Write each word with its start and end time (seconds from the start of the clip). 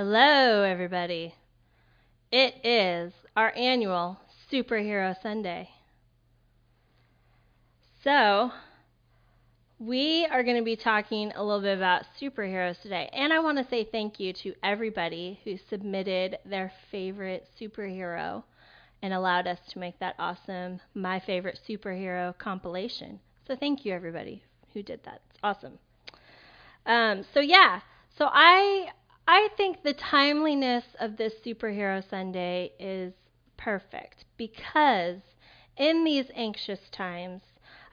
Hello, 0.00 0.62
everybody. 0.62 1.34
It 2.30 2.54
is 2.64 3.12
our 3.34 3.52
annual 3.56 4.20
Superhero 4.48 5.20
Sunday. 5.20 5.70
So, 8.04 8.52
we 9.80 10.24
are 10.30 10.44
going 10.44 10.56
to 10.56 10.62
be 10.62 10.76
talking 10.76 11.32
a 11.34 11.42
little 11.42 11.62
bit 11.62 11.76
about 11.76 12.04
superheroes 12.22 12.80
today. 12.80 13.10
And 13.12 13.32
I 13.32 13.40
want 13.40 13.58
to 13.58 13.66
say 13.68 13.88
thank 13.90 14.20
you 14.20 14.32
to 14.34 14.54
everybody 14.62 15.40
who 15.42 15.56
submitted 15.68 16.38
their 16.44 16.70
favorite 16.92 17.48
superhero 17.60 18.44
and 19.02 19.12
allowed 19.12 19.48
us 19.48 19.58
to 19.70 19.80
make 19.80 19.98
that 19.98 20.14
awesome 20.20 20.78
My 20.94 21.18
Favorite 21.18 21.58
Superhero 21.68 22.38
compilation. 22.38 23.18
So, 23.48 23.56
thank 23.56 23.84
you, 23.84 23.92
everybody 23.92 24.44
who 24.74 24.84
did 24.84 25.00
that. 25.06 25.22
It's 25.30 25.40
awesome. 25.42 25.80
Um, 26.86 27.24
so, 27.34 27.40
yeah. 27.40 27.80
So, 28.16 28.28
I 28.32 28.90
I 29.30 29.50
think 29.58 29.82
the 29.82 29.92
timeliness 29.92 30.84
of 30.98 31.18
this 31.18 31.34
Superhero 31.44 32.02
Sunday 32.02 32.72
is 32.78 33.12
perfect 33.58 34.24
because 34.38 35.18
in 35.76 36.02
these 36.02 36.30
anxious 36.34 36.88
times, 36.90 37.42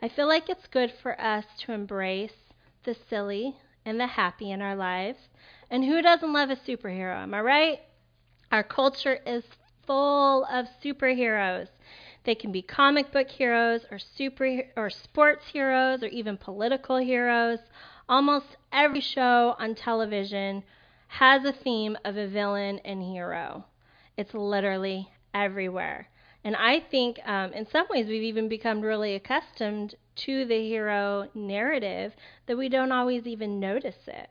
I 0.01 0.07
feel 0.07 0.29
like 0.29 0.47
it's 0.47 0.67
good 0.67 0.93
for 1.03 1.19
us 1.19 1.43
to 1.57 1.73
embrace 1.73 2.53
the 2.85 2.95
silly 3.09 3.57
and 3.83 3.99
the 3.99 4.07
happy 4.07 4.49
in 4.49 4.61
our 4.61 4.77
lives. 4.77 5.27
And 5.69 5.83
who 5.83 6.01
doesn't 6.01 6.31
love 6.31 6.51
a 6.51 6.55
superhero? 6.55 7.17
Am 7.17 7.33
I 7.33 7.41
right? 7.41 7.79
Our 8.49 8.63
culture 8.63 9.19
is 9.25 9.43
full 9.85 10.45
of 10.45 10.67
superheroes. 10.81 11.67
They 12.23 12.35
can 12.35 12.53
be 12.53 12.61
comic 12.61 13.11
book 13.11 13.29
heroes 13.29 13.81
or 13.91 13.99
super 13.99 14.61
or 14.77 14.89
sports 14.89 15.47
heroes 15.47 16.01
or 16.01 16.07
even 16.07 16.37
political 16.37 16.95
heroes. 16.95 17.59
Almost 18.07 18.55
every 18.71 19.01
show 19.01 19.57
on 19.59 19.75
television 19.75 20.63
has 21.07 21.45
a 21.45 21.53
theme 21.53 21.97
of 22.03 22.17
a 22.17 22.27
villain 22.27 22.79
and 22.85 23.01
hero. 23.01 23.65
It's 24.17 24.33
literally 24.33 25.09
everywhere. 25.33 26.09
And 26.43 26.55
I 26.55 26.79
think 26.79 27.19
um, 27.25 27.53
in 27.53 27.67
some 27.67 27.87
ways 27.89 28.07
we've 28.07 28.23
even 28.23 28.47
become 28.47 28.81
really 28.81 29.15
accustomed 29.15 29.95
to 30.15 30.45
the 30.45 30.61
hero 30.67 31.27
narrative 31.33 32.13
that 32.45 32.57
we 32.57 32.69
don't 32.69 32.91
always 32.91 33.25
even 33.25 33.59
notice 33.59 34.07
it. 34.07 34.29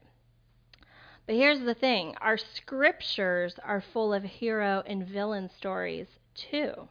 But 1.27 1.36
here's 1.36 1.61
the 1.61 1.75
thing 1.75 2.14
our 2.20 2.39
scriptures 2.39 3.55
are 3.64 3.83
full 3.92 4.12
of 4.12 4.22
hero 4.22 4.83
and 4.86 5.06
villain 5.06 5.50
stories 5.56 6.06
too. 6.50 6.88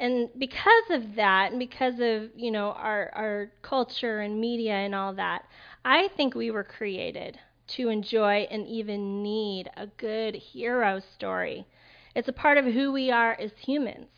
And 0.00 0.28
because 0.38 0.90
of 0.90 1.16
that, 1.16 1.50
and 1.50 1.58
because 1.58 1.94
of 1.94 2.30
you 2.36 2.50
know 2.50 2.72
our, 2.72 3.10
our 3.14 3.50
culture 3.62 4.20
and 4.20 4.40
media 4.40 4.74
and 4.74 4.94
all 4.94 5.14
that, 5.14 5.44
I 5.84 6.08
think 6.16 6.34
we 6.34 6.50
were 6.50 6.64
created 6.64 7.38
to 7.68 7.88
enjoy 7.88 8.46
and 8.50 8.66
even 8.66 9.22
need 9.22 9.70
a 9.76 9.86
good 9.86 10.34
hero 10.34 11.00
story. 11.14 11.66
It's 12.14 12.28
a 12.28 12.32
part 12.32 12.58
of 12.58 12.64
who 12.64 12.92
we 12.92 13.10
are 13.10 13.32
as 13.38 13.52
humans. 13.58 14.08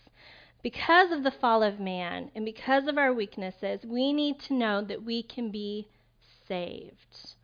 Because 0.63 1.11
of 1.11 1.23
the 1.23 1.31
fall 1.31 1.63
of 1.63 1.81
man 1.81 2.31
and 2.35 2.45
because 2.45 2.87
of 2.87 2.99
our 2.99 3.13
weaknesses, 3.13 3.85
we 3.85 4.13
need 4.13 4.39
to 4.41 4.55
know 4.55 4.83
that 4.83 5.03
we 5.03 5.23
can 5.23 5.51
be 5.51 5.89
saved. 6.47 7.35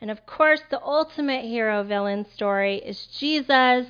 And 0.00 0.10
of 0.10 0.26
course, 0.26 0.62
the 0.70 0.82
ultimate 0.82 1.44
hero 1.44 1.82
villain 1.82 2.24
story 2.24 2.76
is 2.76 3.06
Jesus 3.06 3.86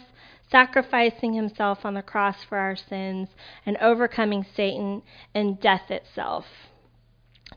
sacrificing 0.51 1.33
himself 1.33 1.85
on 1.85 1.95
the 1.95 2.03
cross 2.03 2.45
for 2.45 2.59
our 2.59 2.77
sins 2.77 3.29
and 3.67 3.77
overcoming 3.79 4.45
Satan 4.55 5.03
and 5.35 5.61
death 5.61 5.91
itself. 5.91 6.47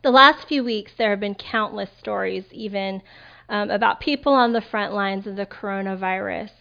The 0.03 0.11
last 0.11 0.47
few 0.47 0.63
weeks, 0.63 0.94
there 0.97 1.11
have 1.11 1.19
been 1.19 1.35
countless 1.35 1.89
stories, 2.00 2.45
even 2.52 3.02
um, 3.50 3.70
about 3.70 4.00
people 4.00 4.34
on 4.34 4.53
the 4.53 4.62
front 4.62 4.94
lines 4.94 5.28
of 5.28 5.36
the 5.36 5.45
coronavirus, 5.45 6.52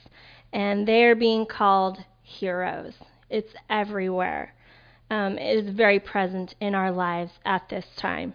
and 0.53 0.87
they're 0.87 1.15
being 1.15 1.47
called 1.47 2.05
heroes. 2.23 2.95
It's 3.29 3.53
everywhere. 3.69 4.55
Um, 5.11 5.39
it 5.39 5.64
is 5.64 5.70
very 5.70 6.01
present 6.01 6.55
in 6.61 6.74
our 6.74 6.91
lives 6.91 7.33
at 7.45 7.69
this 7.69 7.86
time. 7.97 8.35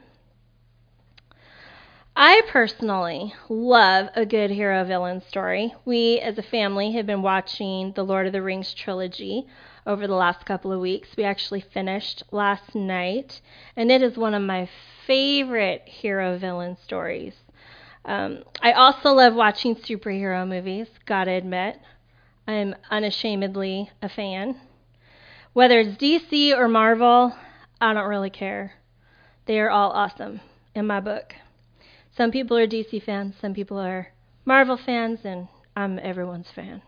I 2.16 2.42
personally 2.50 3.34
love 3.48 4.10
a 4.16 4.26
good 4.26 4.52
hero 4.52 4.84
villain 4.84 5.22
story. 5.22 5.74
We, 5.86 6.20
as 6.20 6.38
a 6.38 6.44
family, 6.44 6.92
have 6.92 7.06
been 7.06 7.22
watching 7.22 7.94
the 7.94 8.04
Lord 8.04 8.28
of 8.28 8.34
the 8.34 8.42
Rings 8.42 8.74
trilogy 8.74 9.48
over 9.88 10.08
the 10.08 10.16
last 10.16 10.46
couple 10.46 10.74
of 10.74 10.82
weeks. 10.82 11.16
We 11.16 11.24
actually 11.24 11.62
finished 11.62 12.24
last 12.32 12.76
night, 12.76 13.40
and 13.78 13.90
it 13.92 14.02
is 14.02 14.18
one 14.18 14.34
of 14.34 14.44
my 14.44 14.70
favorite 15.08 15.84
hero 15.86 16.38
villain 16.38 16.78
stories. 16.84 17.34
Um, 18.04 18.44
I 18.62 18.72
also 18.72 19.14
love 19.14 19.36
watching 19.36 19.76
superhero 19.76 20.48
movies, 20.48 20.88
gotta 21.06 21.32
admit. 21.32 21.80
I'm 22.48 22.76
unashamedly 22.90 23.92
a 24.02 24.10
fan. 24.10 24.60
Whether 25.54 25.80
it's 25.80 25.98
DC 25.98 26.56
or 26.58 26.68
Marvel, 26.68 27.36
I 27.80 27.94
don't 27.94 28.08
really 28.08 28.30
care. 28.30 28.74
They 29.46 29.60
are 29.60 29.70
all 29.70 29.92
awesome 29.92 30.42
in 30.74 30.88
my 30.88 31.00
book. 31.00 31.36
Some 32.16 32.32
people 32.32 32.58
are 32.58 32.68
DC 32.68 33.04
fans, 33.04 33.36
some 33.40 33.54
people 33.54 33.78
are 33.78 34.14
Marvel 34.46 34.78
fans, 34.78 35.20
and 35.24 35.48
I'm 35.76 36.00
everyone's 36.00 36.50
fan. 36.50 36.82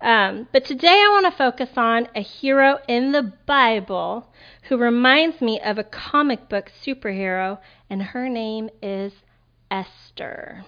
Um, 0.00 0.48
but 0.52 0.64
today 0.64 0.88
I 0.88 1.08
want 1.10 1.26
to 1.26 1.36
focus 1.36 1.70
on 1.76 2.08
a 2.14 2.20
hero 2.20 2.78
in 2.86 3.12
the 3.12 3.32
Bible 3.46 4.28
who 4.68 4.76
reminds 4.76 5.40
me 5.40 5.60
of 5.60 5.78
a 5.78 5.84
comic 5.84 6.48
book 6.48 6.70
superhero, 6.84 7.58
and 7.88 8.02
her 8.02 8.28
name 8.28 8.68
is 8.82 9.12
Esther. 9.70 10.64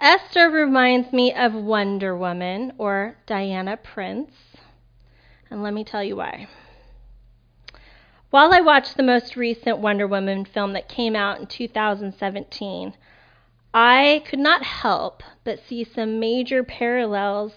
Esther 0.00 0.50
reminds 0.50 1.12
me 1.12 1.32
of 1.32 1.54
Wonder 1.54 2.16
Woman 2.16 2.72
or 2.78 3.16
Diana 3.26 3.76
Prince, 3.76 4.32
and 5.50 5.62
let 5.62 5.74
me 5.74 5.84
tell 5.84 6.02
you 6.02 6.16
why. 6.16 6.48
While 8.30 8.52
I 8.54 8.60
watched 8.60 8.96
the 8.96 9.02
most 9.02 9.36
recent 9.36 9.78
Wonder 9.78 10.06
Woman 10.06 10.44
film 10.46 10.72
that 10.72 10.88
came 10.88 11.14
out 11.14 11.38
in 11.38 11.46
2017, 11.46 12.94
I 13.74 14.22
could 14.26 14.38
not 14.38 14.62
help 14.62 15.22
but 15.44 15.60
see 15.60 15.84
some 15.84 16.18
major 16.18 16.64
parallels 16.64 17.52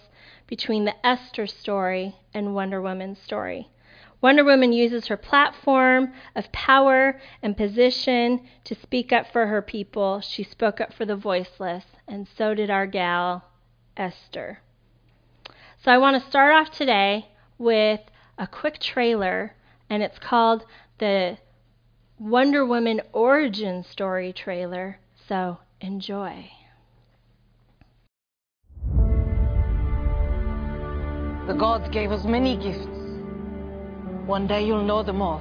between 0.46 0.84
the 0.84 1.06
Esther 1.06 1.46
story 1.46 2.16
and 2.32 2.54
Wonder 2.54 2.80
Woman's 2.80 3.18
story. 3.18 3.68
Wonder 4.20 4.44
Woman 4.44 4.72
uses 4.72 5.06
her 5.06 5.16
platform 5.16 6.12
of 6.34 6.50
power 6.52 7.20
and 7.42 7.56
position 7.56 8.40
to 8.64 8.74
speak 8.74 9.12
up 9.12 9.30
for 9.30 9.46
her 9.46 9.60
people. 9.60 10.20
She 10.20 10.42
spoke 10.42 10.80
up 10.80 10.92
for 10.94 11.04
the 11.04 11.16
voiceless, 11.16 11.84
and 12.08 12.26
so 12.36 12.54
did 12.54 12.70
our 12.70 12.86
gal, 12.86 13.44
Esther. 13.96 14.60
So 15.84 15.92
I 15.92 15.98
want 15.98 16.20
to 16.20 16.28
start 16.28 16.54
off 16.54 16.70
today 16.76 17.28
with 17.58 18.00
a 18.38 18.46
quick 18.46 18.80
trailer, 18.80 19.54
and 19.90 20.02
it's 20.02 20.18
called 20.18 20.64
the 20.98 21.38
Wonder 22.18 22.64
Woman 22.64 23.02
Origin 23.12 23.84
Story 23.84 24.32
trailer. 24.32 24.98
So 25.28 25.58
enjoy. 25.80 26.50
The 31.46 31.54
gods 31.54 31.88
gave 31.90 32.10
us 32.10 32.24
many 32.24 32.56
gifts. 32.56 32.95
One 34.26 34.48
day 34.48 34.66
you'll 34.66 34.84
know 34.84 35.04
them 35.04 35.22
all. 35.22 35.40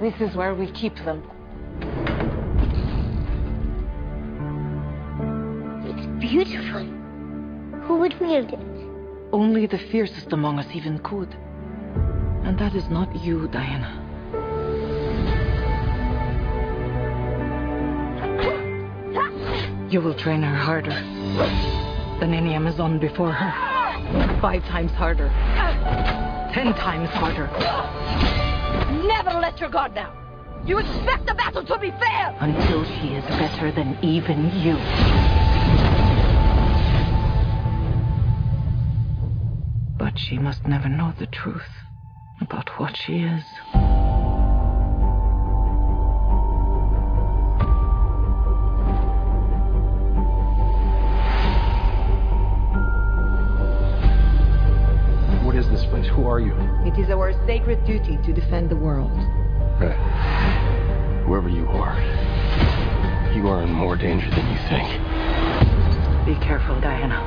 This 0.00 0.14
is 0.20 0.36
where 0.36 0.54
we 0.54 0.70
keep 0.70 0.94
them. 0.98 1.24
It's 5.84 6.06
beautiful. 6.20 6.84
Who 7.82 7.98
would 7.98 8.20
wield 8.20 8.52
it? 8.52 8.60
Only 9.32 9.66
the 9.66 9.78
fiercest 9.90 10.32
among 10.32 10.60
us 10.60 10.66
even 10.72 11.00
could. 11.00 11.34
And 12.44 12.56
that 12.60 12.76
is 12.76 12.88
not 12.90 13.12
you, 13.16 13.48
Diana. 13.48 14.00
You 19.90 20.00
will 20.00 20.14
train 20.14 20.42
her 20.42 20.56
harder 20.56 20.90
than 22.20 22.34
any 22.34 22.54
Amazon 22.54 23.00
before 23.00 23.32
her. 23.32 24.40
Five 24.40 24.62
times 24.66 24.92
harder. 24.92 25.28
Ten 26.54 26.72
times 26.74 27.08
harder. 27.08 27.48
Never 29.08 29.40
let 29.40 29.58
your 29.58 29.68
guard 29.68 29.92
down. 29.96 30.16
You 30.64 30.78
expect 30.78 31.26
the 31.26 31.34
battle 31.34 31.64
to 31.64 31.78
be 31.78 31.90
fair. 31.90 32.32
Until 32.38 32.84
she 32.84 33.08
is 33.08 33.24
better 33.24 33.72
than 33.72 33.98
even 34.02 34.44
you. 34.60 34.76
But 39.98 40.16
she 40.16 40.38
must 40.38 40.64
never 40.64 40.88
know 40.88 41.12
the 41.18 41.26
truth 41.26 41.72
about 42.40 42.68
what 42.78 42.96
she 42.96 43.24
is. 43.24 43.42
Who 56.24 56.30
are 56.30 56.40
you? 56.40 56.54
It 56.86 56.98
is 56.98 57.10
our 57.10 57.34
sacred 57.44 57.84
duty 57.84 58.16
to 58.24 58.32
defend 58.32 58.70
the 58.70 58.76
world. 58.76 59.12
Right. 59.78 59.92
Whoever 61.26 61.50
you 61.50 61.68
are, 61.68 62.00
you 63.34 63.46
are 63.46 63.62
in 63.62 63.70
more 63.70 63.94
danger 63.94 64.30
than 64.30 64.48
you 64.50 64.56
think. 64.70 64.88
Be 66.24 66.34
careful, 66.42 66.80
Diana. 66.80 67.20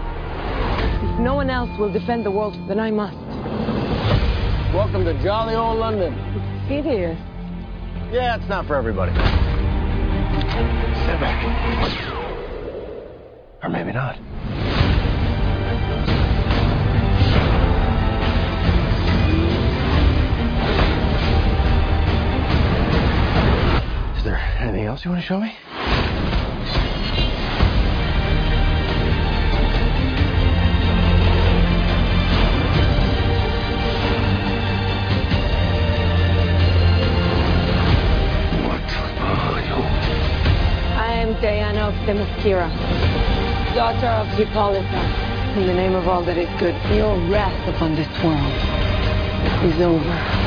If 1.13 1.19
no 1.19 1.35
one 1.35 1.51
else 1.51 1.69
will 1.77 1.93
defend 1.93 2.25
the 2.25 2.31
world, 2.31 2.55
then 2.67 2.79
I 2.79 2.89
must. 2.89 3.15
Welcome 4.73 5.05
to 5.05 5.13
jolly 5.21 5.53
old 5.53 5.77
London. 5.77 6.15
It 6.67 6.87
is. 6.87 7.15
Yeah, 8.11 8.37
it's 8.37 8.49
not 8.49 8.65
for 8.65 8.75
everybody. 8.75 9.11
Sit 11.05 11.19
back. 11.21 11.37
Or 13.61 13.69
maybe 13.69 13.91
not. 13.91 14.17
Anything 24.59 24.85
else 24.85 25.03
you 25.05 25.11
want 25.11 25.21
to 25.21 25.27
show 25.27 25.39
me? 25.39 25.55
What 38.65 38.89
are 39.19 39.61
you? 39.61 39.83
I 40.95 41.11
am 41.13 41.33
Diana 41.41 41.87
of 41.87 41.93
Themyscira, 42.05 42.69
daughter 43.75 44.07
of 44.07 44.27
Hippolyta. 44.37 45.25
In 45.57 45.65
the 45.65 45.73
name 45.73 45.95
of 45.95 46.07
all 46.07 46.21
that 46.23 46.37
is 46.37 46.49
good, 46.59 46.75
your 46.95 47.17
wrath 47.29 47.67
upon 47.67 47.95
this 47.95 48.07
world 48.23 48.53
is 49.73 49.81
over. 49.81 50.46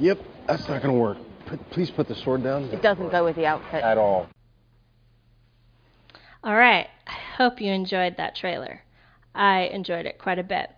Yep, 0.00 0.18
that's 0.48 0.66
not 0.68 0.82
gonna 0.82 0.94
work. 0.94 1.18
Put, 1.46 1.70
please 1.70 1.90
put 1.90 2.08
the 2.08 2.14
sword 2.14 2.42
down. 2.42 2.64
It 2.64 2.82
doesn't 2.82 3.10
go 3.10 3.24
with 3.24 3.36
the 3.36 3.46
outfit. 3.46 3.84
At 3.84 3.98
all. 3.98 4.28
All 6.42 6.56
right. 6.56 6.88
I 7.06 7.12
hope 7.36 7.60
you 7.60 7.70
enjoyed 7.72 8.16
that 8.16 8.34
trailer. 8.34 8.82
I 9.34 9.62
enjoyed 9.72 10.06
it 10.06 10.18
quite 10.18 10.38
a 10.38 10.42
bit. 10.42 10.70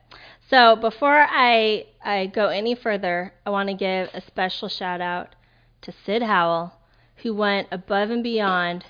So 0.51 0.77
before 0.77 1.27
I 1.29 1.87
I 2.05 2.27
go 2.27 2.49
any 2.49 2.75
further, 2.75 3.33
I 3.47 3.51
want 3.51 3.69
to 3.69 3.75
give 3.75 4.11
a 4.13 4.21
special 4.21 4.69
shout 4.69 5.01
out 5.01 5.35
to 5.83 5.93
Sid 6.05 6.23
Howell, 6.23 6.75
who 7.17 7.35
went 7.35 7.69
above 7.71 8.11
and 8.11 8.23
beyond 8.23 8.85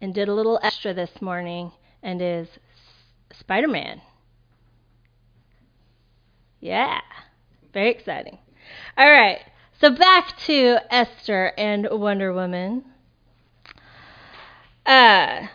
and 0.00 0.14
did 0.14 0.28
a 0.28 0.34
little 0.34 0.60
extra 0.62 0.94
this 0.94 1.20
morning 1.20 1.72
and 2.02 2.22
is 2.22 2.48
Spider 3.32 3.68
Man. 3.68 4.00
Yeah, 6.60 7.00
very 7.74 7.90
exciting. 7.90 8.38
All 8.96 9.10
right, 9.10 9.40
so 9.82 9.90
back 9.90 10.38
to 10.38 10.76
Esther 10.90 11.52
and 11.58 11.88
Wonder 11.90 12.32
Woman. 12.32 12.84
Uh, 14.86 15.48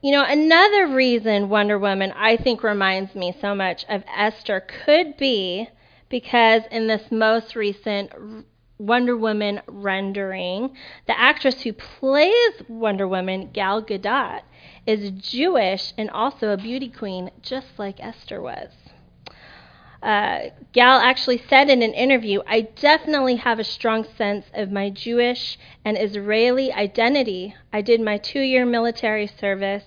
you 0.00 0.10
know, 0.10 0.24
another 0.26 0.86
reason 0.86 1.50
Wonder 1.50 1.78
Woman 1.78 2.10
I 2.16 2.38
think 2.38 2.62
reminds 2.62 3.14
me 3.14 3.36
so 3.42 3.54
much 3.54 3.84
of 3.90 4.02
Esther 4.16 4.64
could 4.86 5.18
be 5.18 5.68
because 6.08 6.62
in 6.70 6.86
this 6.86 7.10
most 7.10 7.54
recent 7.56 8.10
Wonder 8.78 9.18
Woman 9.18 9.60
rendering, 9.66 10.74
the 11.06 11.20
actress 11.20 11.60
who 11.60 11.74
plays 11.74 12.62
Wonder 12.68 13.06
Woman, 13.06 13.50
Gal 13.52 13.82
Gadot, 13.82 14.40
is 14.86 15.10
Jewish 15.10 15.92
and 15.98 16.08
also 16.08 16.52
a 16.52 16.56
beauty 16.56 16.88
queen, 16.88 17.30
just 17.42 17.78
like 17.78 18.00
Esther 18.00 18.40
was. 18.40 18.70
Uh, 20.04 20.50
Gal 20.74 21.00
actually 21.00 21.42
said 21.48 21.70
in 21.70 21.80
an 21.80 21.94
interview, 21.94 22.42
I 22.46 22.60
definitely 22.60 23.36
have 23.36 23.58
a 23.58 23.64
strong 23.64 24.04
sense 24.04 24.44
of 24.52 24.70
my 24.70 24.90
Jewish 24.90 25.58
and 25.82 25.96
Israeli 25.96 26.70
identity. 26.70 27.54
I 27.72 27.80
did 27.80 28.02
my 28.02 28.18
two 28.18 28.42
year 28.42 28.66
military 28.66 29.26
service. 29.26 29.84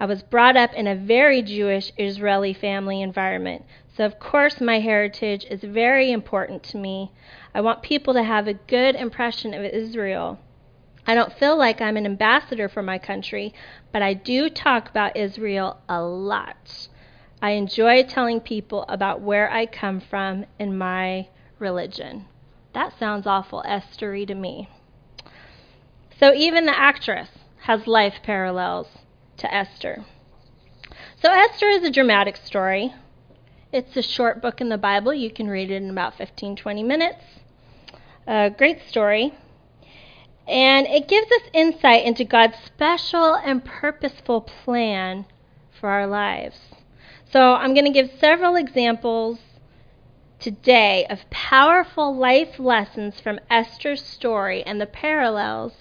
I 0.00 0.06
was 0.06 0.24
brought 0.24 0.56
up 0.56 0.74
in 0.74 0.88
a 0.88 0.96
very 0.96 1.40
Jewish 1.40 1.92
Israeli 1.96 2.52
family 2.52 3.00
environment. 3.00 3.64
So, 3.96 4.04
of 4.04 4.18
course, 4.18 4.60
my 4.60 4.80
heritage 4.80 5.46
is 5.48 5.62
very 5.62 6.10
important 6.10 6.64
to 6.64 6.76
me. 6.76 7.12
I 7.54 7.60
want 7.60 7.82
people 7.82 8.12
to 8.14 8.24
have 8.24 8.48
a 8.48 8.54
good 8.54 8.96
impression 8.96 9.54
of 9.54 9.64
Israel. 9.64 10.40
I 11.06 11.14
don't 11.14 11.38
feel 11.38 11.56
like 11.56 11.80
I'm 11.80 11.96
an 11.96 12.06
ambassador 12.06 12.68
for 12.68 12.82
my 12.82 12.98
country, 12.98 13.54
but 13.92 14.02
I 14.02 14.14
do 14.14 14.50
talk 14.50 14.90
about 14.90 15.16
Israel 15.16 15.78
a 15.88 16.02
lot. 16.02 16.88
I 17.42 17.52
enjoy 17.52 18.02
telling 18.02 18.40
people 18.40 18.84
about 18.88 19.22
where 19.22 19.50
I 19.50 19.66
come 19.66 20.00
from 20.00 20.44
in 20.58 20.76
my 20.76 21.28
religion. 21.58 22.26
That 22.74 22.98
sounds 22.98 23.26
awful 23.26 23.64
Estery 23.66 24.26
to 24.26 24.34
me. 24.34 24.68
So 26.18 26.34
even 26.34 26.66
the 26.66 26.78
actress 26.78 27.30
has 27.62 27.86
life 27.86 28.16
parallels 28.22 28.88
to 29.38 29.52
Esther. 29.52 30.04
So 31.22 31.30
Esther 31.30 31.68
is 31.68 31.82
a 31.82 31.90
dramatic 31.90 32.36
story. 32.36 32.94
It's 33.72 33.96
a 33.96 34.02
short 34.02 34.42
book 34.42 34.60
in 34.60 34.68
the 34.68 34.78
Bible. 34.78 35.14
You 35.14 35.30
can 35.30 35.48
read 35.48 35.70
it 35.70 35.82
in 35.82 35.90
about 35.90 36.16
15, 36.16 36.56
20 36.56 36.82
minutes. 36.82 37.24
A 38.26 38.50
great 38.50 38.82
story. 38.86 39.32
And 40.46 40.86
it 40.86 41.08
gives 41.08 41.30
us 41.30 41.42
insight 41.54 42.04
into 42.04 42.24
God's 42.24 42.56
special 42.66 43.34
and 43.34 43.64
purposeful 43.64 44.42
plan 44.42 45.24
for 45.78 45.88
our 45.88 46.06
lives. 46.06 46.58
So 47.32 47.54
I'm 47.54 47.74
going 47.74 47.84
to 47.84 47.92
give 47.92 48.18
several 48.18 48.56
examples 48.56 49.38
today 50.40 51.06
of 51.08 51.30
powerful 51.30 52.16
life 52.16 52.58
lessons 52.58 53.20
from 53.20 53.38
Esther's 53.48 54.02
story 54.02 54.64
and 54.64 54.80
the 54.80 54.86
parallels 54.86 55.72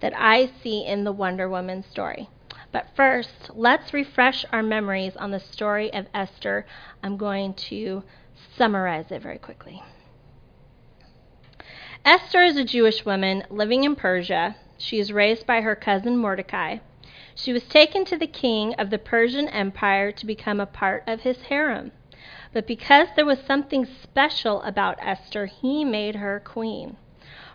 that 0.00 0.12
I 0.14 0.50
see 0.62 0.84
in 0.84 1.04
the 1.04 1.12
Wonder 1.12 1.48
Woman 1.48 1.82
story. 1.82 2.28
But 2.70 2.88
first, 2.94 3.50
let's 3.54 3.94
refresh 3.94 4.44
our 4.52 4.62
memories 4.62 5.16
on 5.16 5.30
the 5.30 5.40
story 5.40 5.90
of 5.94 6.06
Esther. 6.12 6.66
I'm 7.02 7.16
going 7.16 7.54
to 7.54 8.02
summarize 8.56 9.10
it 9.10 9.22
very 9.22 9.38
quickly. 9.38 9.82
Esther 12.04 12.42
is 12.42 12.58
a 12.58 12.64
Jewish 12.64 13.06
woman 13.06 13.44
living 13.48 13.84
in 13.84 13.96
Persia. 13.96 14.56
She 14.76 14.98
is 14.98 15.12
raised 15.12 15.46
by 15.46 15.62
her 15.62 15.74
cousin 15.74 16.18
Mordecai. 16.18 16.78
She 17.42 17.54
was 17.54 17.64
taken 17.64 18.04
to 18.04 18.18
the 18.18 18.26
king 18.26 18.74
of 18.74 18.90
the 18.90 18.98
Persian 18.98 19.48
Empire 19.48 20.12
to 20.12 20.26
become 20.26 20.60
a 20.60 20.66
part 20.66 21.04
of 21.06 21.22
his 21.22 21.44
harem. 21.44 21.90
But 22.52 22.66
because 22.66 23.08
there 23.16 23.24
was 23.24 23.40
something 23.40 23.86
special 23.86 24.60
about 24.60 24.98
Esther, 25.00 25.46
he 25.46 25.82
made 25.82 26.16
her 26.16 26.38
queen. 26.44 26.98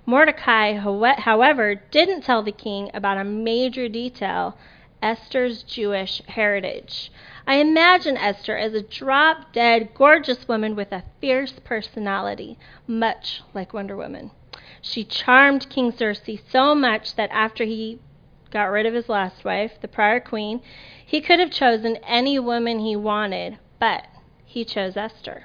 Mordecai, 0.03 0.73
however, 0.73 1.75
didn't 1.75 2.21
tell 2.21 2.41
the 2.41 2.51
king 2.51 2.89
about 2.95 3.19
a 3.19 3.23
major 3.23 3.87
detail 3.87 4.57
Esther's 5.03 5.61
Jewish 5.61 6.19
heritage. 6.29 7.11
I 7.45 7.57
imagine 7.57 8.17
Esther 8.17 8.57
as 8.57 8.73
a 8.73 8.81
drop 8.81 9.53
dead, 9.53 9.93
gorgeous 9.93 10.47
woman 10.47 10.75
with 10.75 10.91
a 10.91 11.03
fierce 11.21 11.59
personality, 11.63 12.57
much 12.87 13.43
like 13.53 13.71
Wonder 13.71 13.95
Woman. 13.95 14.31
She 14.81 15.03
charmed 15.03 15.69
King 15.69 15.91
Xerxes 15.91 16.39
so 16.49 16.73
much 16.73 17.15
that 17.17 17.29
after 17.31 17.65
he 17.65 17.99
got 18.55 18.71
rid 18.71 18.85
of 18.85 18.93
his 18.93 19.09
last 19.09 19.43
wife, 19.43 19.73
the 19.81 19.87
prior 19.87 20.17
queen, 20.17 20.61
he 21.05 21.19
could 21.19 21.41
have 21.41 21.51
chosen 21.51 21.97
any 22.07 22.39
woman 22.39 22.79
he 22.79 22.95
wanted, 22.95 23.57
but 23.79 24.07
he 24.45 24.63
chose 24.63 24.95
Esther. 24.95 25.43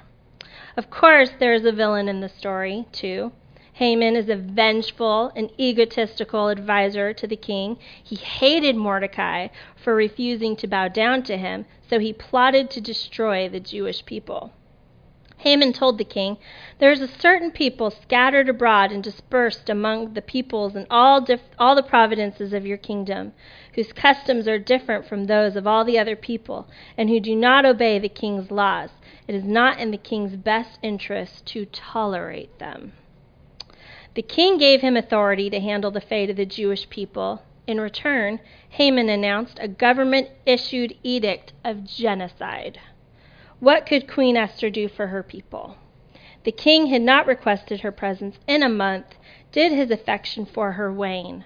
Of 0.77 0.89
course, 0.89 1.31
there 1.37 1.53
is 1.53 1.65
a 1.65 1.73
villain 1.73 2.07
in 2.07 2.21
the 2.21 2.29
story, 2.29 2.85
too. 2.93 3.33
Haman 3.73 4.15
is 4.15 4.29
a 4.29 4.37
vengeful 4.37 5.29
and 5.35 5.51
egotistical 5.59 6.47
advisor 6.47 7.11
to 7.11 7.27
the 7.27 7.35
king. 7.35 7.77
He 8.01 8.15
hated 8.15 8.77
Mordecai 8.77 9.49
for 9.75 9.93
refusing 9.93 10.55
to 10.55 10.67
bow 10.67 10.87
down 10.87 11.23
to 11.23 11.35
him, 11.35 11.65
so 11.89 11.99
he 11.99 12.13
plotted 12.13 12.69
to 12.69 12.79
destroy 12.79 13.49
the 13.49 13.59
Jewish 13.59 14.05
people. 14.05 14.53
Haman 15.41 15.73
told 15.73 15.97
the 15.97 16.03
king, 16.03 16.37
There 16.77 16.91
is 16.91 17.01
a 17.01 17.07
certain 17.07 17.49
people 17.49 17.89
scattered 17.89 18.47
abroad 18.47 18.91
and 18.91 19.03
dispersed 19.03 19.71
among 19.71 20.13
the 20.13 20.21
peoples 20.21 20.75
in 20.75 20.85
all, 20.87 21.19
dif- 21.19 21.49
all 21.57 21.73
the 21.73 21.81
provinces 21.81 22.53
of 22.53 22.67
your 22.67 22.77
kingdom, 22.77 23.33
whose 23.73 23.91
customs 23.91 24.47
are 24.47 24.59
different 24.59 25.07
from 25.07 25.25
those 25.25 25.55
of 25.55 25.65
all 25.65 25.83
the 25.83 25.97
other 25.97 26.15
people, 26.15 26.67
and 26.95 27.09
who 27.09 27.19
do 27.19 27.35
not 27.35 27.65
obey 27.65 27.97
the 27.97 28.07
king's 28.07 28.51
laws. 28.51 28.91
It 29.27 29.33
is 29.33 29.43
not 29.43 29.79
in 29.79 29.89
the 29.89 29.97
king's 29.97 30.35
best 30.35 30.77
interest 30.83 31.47
to 31.47 31.65
tolerate 31.65 32.59
them. 32.59 32.93
The 34.13 34.21
king 34.21 34.59
gave 34.59 34.81
him 34.81 34.95
authority 34.95 35.49
to 35.49 35.59
handle 35.59 35.89
the 35.89 36.01
fate 36.01 36.29
of 36.29 36.35
the 36.35 36.45
Jewish 36.45 36.87
people. 36.87 37.41
In 37.65 37.81
return, 37.81 38.41
Haman 38.69 39.09
announced 39.09 39.57
a 39.59 39.67
government 39.67 40.29
issued 40.45 40.95
edict 41.01 41.53
of 41.63 41.83
genocide. 41.83 42.79
What 43.61 43.85
could 43.85 44.11
Queen 44.11 44.37
Esther 44.37 44.71
do 44.71 44.87
for 44.87 45.05
her 45.07 45.21
people? 45.21 45.77
The 46.45 46.51
king 46.51 46.87
had 46.87 47.03
not 47.03 47.27
requested 47.27 47.81
her 47.81 47.91
presence 47.91 48.39
in 48.47 48.63
a 48.63 48.69
month. 48.69 49.19
Did 49.51 49.71
his 49.71 49.91
affection 49.91 50.47
for 50.47 50.71
her 50.71 50.91
wane? 50.91 51.43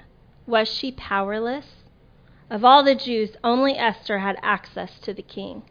Was 0.47 0.69
she 0.69 0.93
powerless? 0.93 1.83
Of 2.49 2.63
all 2.63 2.83
the 2.83 2.95
Jews, 2.95 3.35
only 3.43 3.77
Esther 3.77 4.19
had 4.19 4.39
access 4.41 4.97
to 4.99 5.13
the 5.13 5.21
king. 5.21 5.63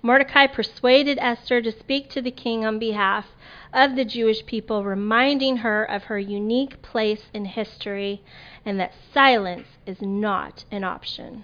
Mordecai 0.00 0.46
persuaded 0.46 1.18
Esther 1.20 1.60
to 1.60 1.72
speak 1.72 2.08
to 2.10 2.22
the 2.22 2.30
king 2.30 2.64
on 2.64 2.78
behalf 2.78 3.34
of 3.72 3.96
the 3.96 4.04
Jewish 4.04 4.46
people, 4.46 4.84
reminding 4.84 5.56
her 5.56 5.82
of 5.82 6.04
her 6.04 6.20
unique 6.20 6.80
place 6.80 7.24
in 7.34 7.44
history 7.44 8.22
and 8.64 8.78
that 8.78 8.94
silence 9.12 9.66
is 9.84 10.00
not 10.00 10.64
an 10.70 10.84
option. 10.84 11.42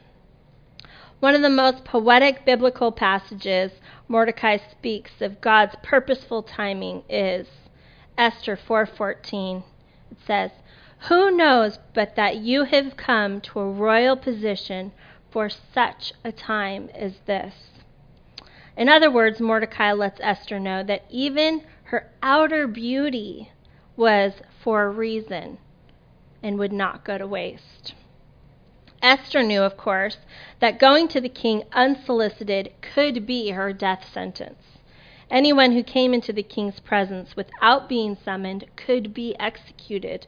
One 1.25 1.35
of 1.35 1.41
the 1.41 1.49
most 1.49 1.87
poetic 1.87 2.45
biblical 2.45 2.93
passages 2.93 3.81
Mordecai 4.09 4.59
speaks 4.59 5.23
of 5.23 5.41
God's 5.41 5.75
purposeful 5.83 6.43
timing 6.43 7.03
is 7.09 7.49
Esther 8.19 8.57
4:14. 8.57 9.63
It 10.11 10.19
says, 10.21 10.51
"Who 11.09 11.31
knows 11.31 11.79
but 11.95 12.15
that 12.17 12.37
you 12.37 12.65
have 12.65 12.99
come 12.99 13.41
to 13.41 13.61
a 13.61 13.71
royal 13.71 14.17
position 14.17 14.93
for 15.31 15.49
such 15.49 16.13
a 16.25 16.31
time 16.31 16.91
as 16.95 17.21
this?" 17.21 17.71
In 18.77 18.91
other 18.91 19.11
words, 19.11 19.41
Mordecai 19.41 19.93
lets 19.93 20.21
Esther 20.21 20.61
know 20.61 20.83
that 20.83 21.07
even 21.09 21.65
her 21.85 22.11
outer 22.23 22.67
beauty 22.67 23.51
was 23.97 24.43
for 24.61 24.83
a 24.83 24.91
reason 24.91 25.57
and 26.43 26.59
would 26.59 26.75
not 26.75 27.03
go 27.03 27.17
to 27.17 27.27
waste. 27.27 27.95
Esther 29.05 29.43
knew, 29.43 29.63
of 29.63 29.77
course, 29.77 30.17
that 30.61 30.79
going 30.79 31.09
to 31.09 31.21
the 31.21 31.29
king 31.29 31.65
unsolicited 31.75 32.73
could 32.81 33.27
be 33.27 33.51
her 33.51 33.71
death 33.71 34.11
sentence. 34.11 34.79
Anyone 35.31 35.73
who 35.73 35.83
came 35.83 36.15
into 36.15 36.33
the 36.33 36.43
king's 36.43 36.81
presence 36.81 37.37
without 37.37 37.87
being 37.87 38.17
summoned 38.17 38.65
could 38.77 39.13
be 39.13 39.37
executed. 39.39 40.27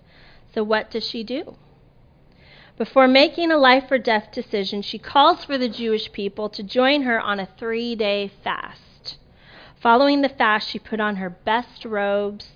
So, 0.53 0.63
what 0.63 0.91
does 0.91 1.09
she 1.09 1.25
do? 1.25 1.57
Before 2.77 3.09
making 3.09 3.51
a 3.51 3.57
life 3.57 3.91
or 3.91 3.97
death 3.97 4.31
decision, 4.31 4.83
she 4.83 4.99
calls 4.99 5.43
for 5.43 5.57
the 5.57 5.71
Jewish 5.71 6.13
people 6.13 6.51
to 6.51 6.63
join 6.63 7.05
her 7.05 7.19
on 7.19 7.41
a 7.41 7.47
three 7.47 7.95
day 7.95 8.31
fast. 8.45 9.17
Following 9.77 10.21
the 10.21 10.29
fast, 10.29 10.69
she 10.69 10.79
put 10.79 11.01
on 11.01 11.17
her 11.17 11.31
best 11.31 11.87
robes, 11.87 12.51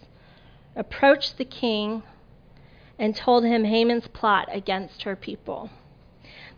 approached 0.76 1.38
the 1.38 1.46
king, 1.46 2.02
and 2.98 3.16
told 3.16 3.44
him 3.44 3.64
Haman's 3.64 4.08
plot 4.08 4.50
against 4.52 5.04
her 5.04 5.16
people. 5.16 5.70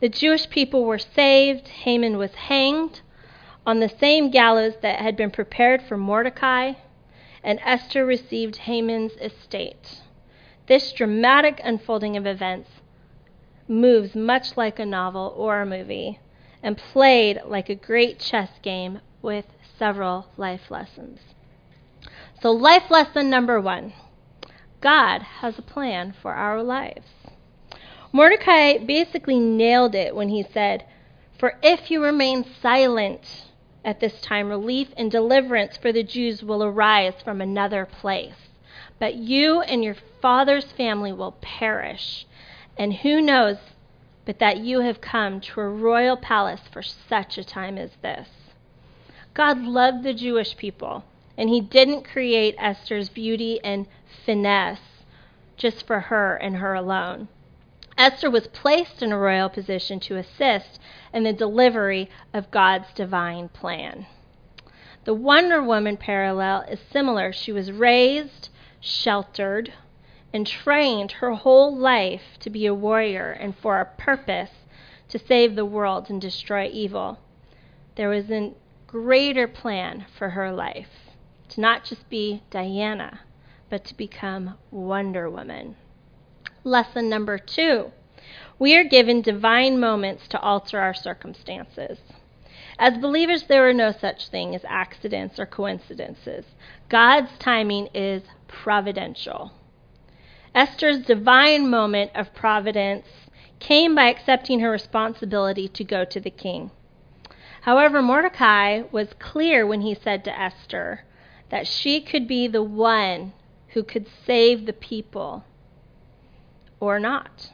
The 0.03 0.09
Jewish 0.09 0.51
people 0.51 0.85
were 0.85 0.99
saved. 0.99 1.69
Haman 1.69 2.19
was 2.19 2.35
hanged 2.35 3.03
on 3.65 3.79
the 3.79 3.89
same 3.89 4.33
gallows 4.33 4.75
that 4.83 4.99
had 4.99 5.17
been 5.17 5.31
prepared 5.31 5.81
for 5.81 5.97
Mordecai, 5.97 6.73
and 7.45 7.61
Esther 7.63 8.05
received 8.05 8.57
Haman's 8.57 9.13
estate. 9.21 10.01
This 10.67 10.91
dramatic 10.91 11.61
unfolding 11.63 12.17
of 12.17 12.27
events 12.27 12.69
moves 13.69 14.17
much 14.17 14.57
like 14.57 14.81
a 14.81 14.85
novel 14.85 15.33
or 15.37 15.61
a 15.61 15.67
movie 15.67 16.19
and 16.65 16.77
played 16.77 17.41
like 17.47 17.69
a 17.69 17.77
great 17.77 18.19
chess 18.19 18.51
game 18.61 18.99
with 19.23 19.47
several 19.79 20.27
life 20.37 20.69
lessons. 20.69 21.21
So, 22.41 22.51
life 22.51 22.91
lesson 22.91 23.31
number 23.31 23.61
one 23.61 23.93
God 24.81 25.23
has 25.23 25.61
a 25.61 25.63
plan 25.63 26.13
for 26.21 26.35
our 26.35 26.61
lives. 26.61 27.22
Mordecai 28.15 28.77
basically 28.77 29.41
nailed 29.41 29.95
it 29.95 30.15
when 30.15 30.29
he 30.29 30.43
said, 30.43 30.85
For 31.39 31.59
if 31.63 31.91
you 31.91 32.03
remain 32.03 32.45
silent 32.45 33.47
at 33.85 34.01
this 34.01 34.21
time, 34.21 34.51
relief 34.51 34.89
and 34.99 35.11
deliverance 35.11 35.79
for 35.79 35.93
the 35.93 36.03
Jews 36.03 36.43
will 36.43 36.63
arise 36.63 37.15
from 37.25 37.41
another 37.41 37.87
place. 37.87 38.51
But 38.99 39.15
you 39.15 39.63
and 39.63 39.83
your 39.83 39.97
father's 40.21 40.71
family 40.73 41.13
will 41.13 41.33
perish. 41.41 42.27
And 42.79 42.93
who 42.93 43.23
knows 43.23 43.57
but 44.25 44.39
that 44.39 44.59
you 44.59 44.81
have 44.81 45.01
come 45.01 45.41
to 45.41 45.61
a 45.61 45.69
royal 45.69 46.17
palace 46.17 46.61
for 46.71 46.83
such 46.83 47.39
a 47.39 47.45
time 47.45 47.79
as 47.79 47.97
this? 48.03 48.29
God 49.35 49.63
loved 49.63 50.05
the 50.05 50.13
Jewish 50.15 50.57
people, 50.57 51.05
and 51.37 51.49
he 51.49 51.61
didn't 51.61 52.05
create 52.05 52.55
Esther's 52.59 53.09
beauty 53.09 53.59
and 53.65 53.87
finesse 54.25 55.03
just 55.57 55.87
for 55.87 55.99
her 55.99 56.37
and 56.37 56.57
her 56.57 56.75
alone. 56.75 57.29
Esther 58.03 58.29
was 58.29 58.49
placed 58.49 59.01
in 59.01 59.13
a 59.13 59.17
royal 59.17 59.49
position 59.49 60.01
to 60.01 60.17
assist 60.17 60.81
in 61.15 61.23
the 61.23 61.33
delivery 61.33 62.11
of 62.35 62.51
God's 62.51 62.93
divine 62.95 63.49
plan. 63.49 64.07
The 65.05 65.15
Wonder 65.15 65.63
Woman 65.63 65.97
parallel 65.97 66.63
is 66.63 66.81
similar. 66.81 67.33
She 67.33 67.53
was 67.53 67.71
raised, 67.71 68.49
sheltered, 68.81 69.73
and 70.33 70.45
trained 70.45 71.13
her 71.13 71.33
whole 71.35 71.77
life 71.77 72.39
to 72.41 72.51
be 72.51 72.67
a 72.67 72.75
warrior 72.75 73.31
and 73.31 73.57
for 73.57 73.79
a 73.79 73.87
purpose 73.87 74.67
to 75.09 75.17
save 75.21 75.55
the 75.55 75.65
world 75.65 76.11
and 76.11 76.21
destroy 76.21 76.69
evil. 76.73 77.21
There 77.95 78.09
was 78.09 78.29
a 78.33 78.53
greater 78.89 79.47
plan 79.47 80.07
for 80.19 80.31
her 80.31 80.51
life 80.51 81.13
to 81.51 81.61
not 81.61 81.85
just 81.85 82.11
be 82.11 82.43
Diana, 82.51 83.21
but 83.71 83.85
to 83.85 83.97
become 83.97 84.59
Wonder 84.73 85.31
Woman. 85.31 85.77
Lesson 86.65 87.09
number 87.09 87.39
two 87.39 87.91
we 88.57 88.77
are 88.77 88.85
given 88.85 89.21
divine 89.21 89.81
moments 89.81 90.29
to 90.29 90.39
alter 90.39 90.79
our 90.79 90.95
circumstances. 90.95 91.99
As 92.79 92.97
believers, 92.99 93.43
there 93.45 93.69
are 93.69 93.73
no 93.73 93.91
such 93.91 94.29
thing 94.29 94.55
as 94.55 94.65
accidents 94.69 95.41
or 95.41 95.47
coincidences. 95.47 96.45
God's 96.89 97.37
timing 97.41 97.89
is 97.93 98.23
providential. 98.47 99.51
Esther's 100.55 101.05
divine 101.05 101.69
moment 101.69 102.13
of 102.15 102.33
providence 102.33 103.09
came 103.59 103.97
by 103.97 104.05
accepting 104.05 104.61
her 104.61 104.71
responsibility 104.71 105.67
to 105.67 105.83
go 105.83 106.05
to 106.05 106.21
the 106.21 106.31
king. 106.31 106.71
However, 107.63 108.01
Mordecai 108.01 108.83
was 108.93 109.15
clear 109.19 109.67
when 109.67 109.81
he 109.81 109.95
said 109.97 110.23
to 110.25 110.41
Esther 110.41 111.05
that 111.49 111.67
she 111.67 112.01
could 112.01 112.29
be 112.29 112.47
the 112.47 112.63
one 112.63 113.33
who 113.71 113.83
could 113.83 114.07
save 114.25 114.67
the 114.67 114.73
people 114.73 115.45
or 116.83 116.99
not. 116.99 117.51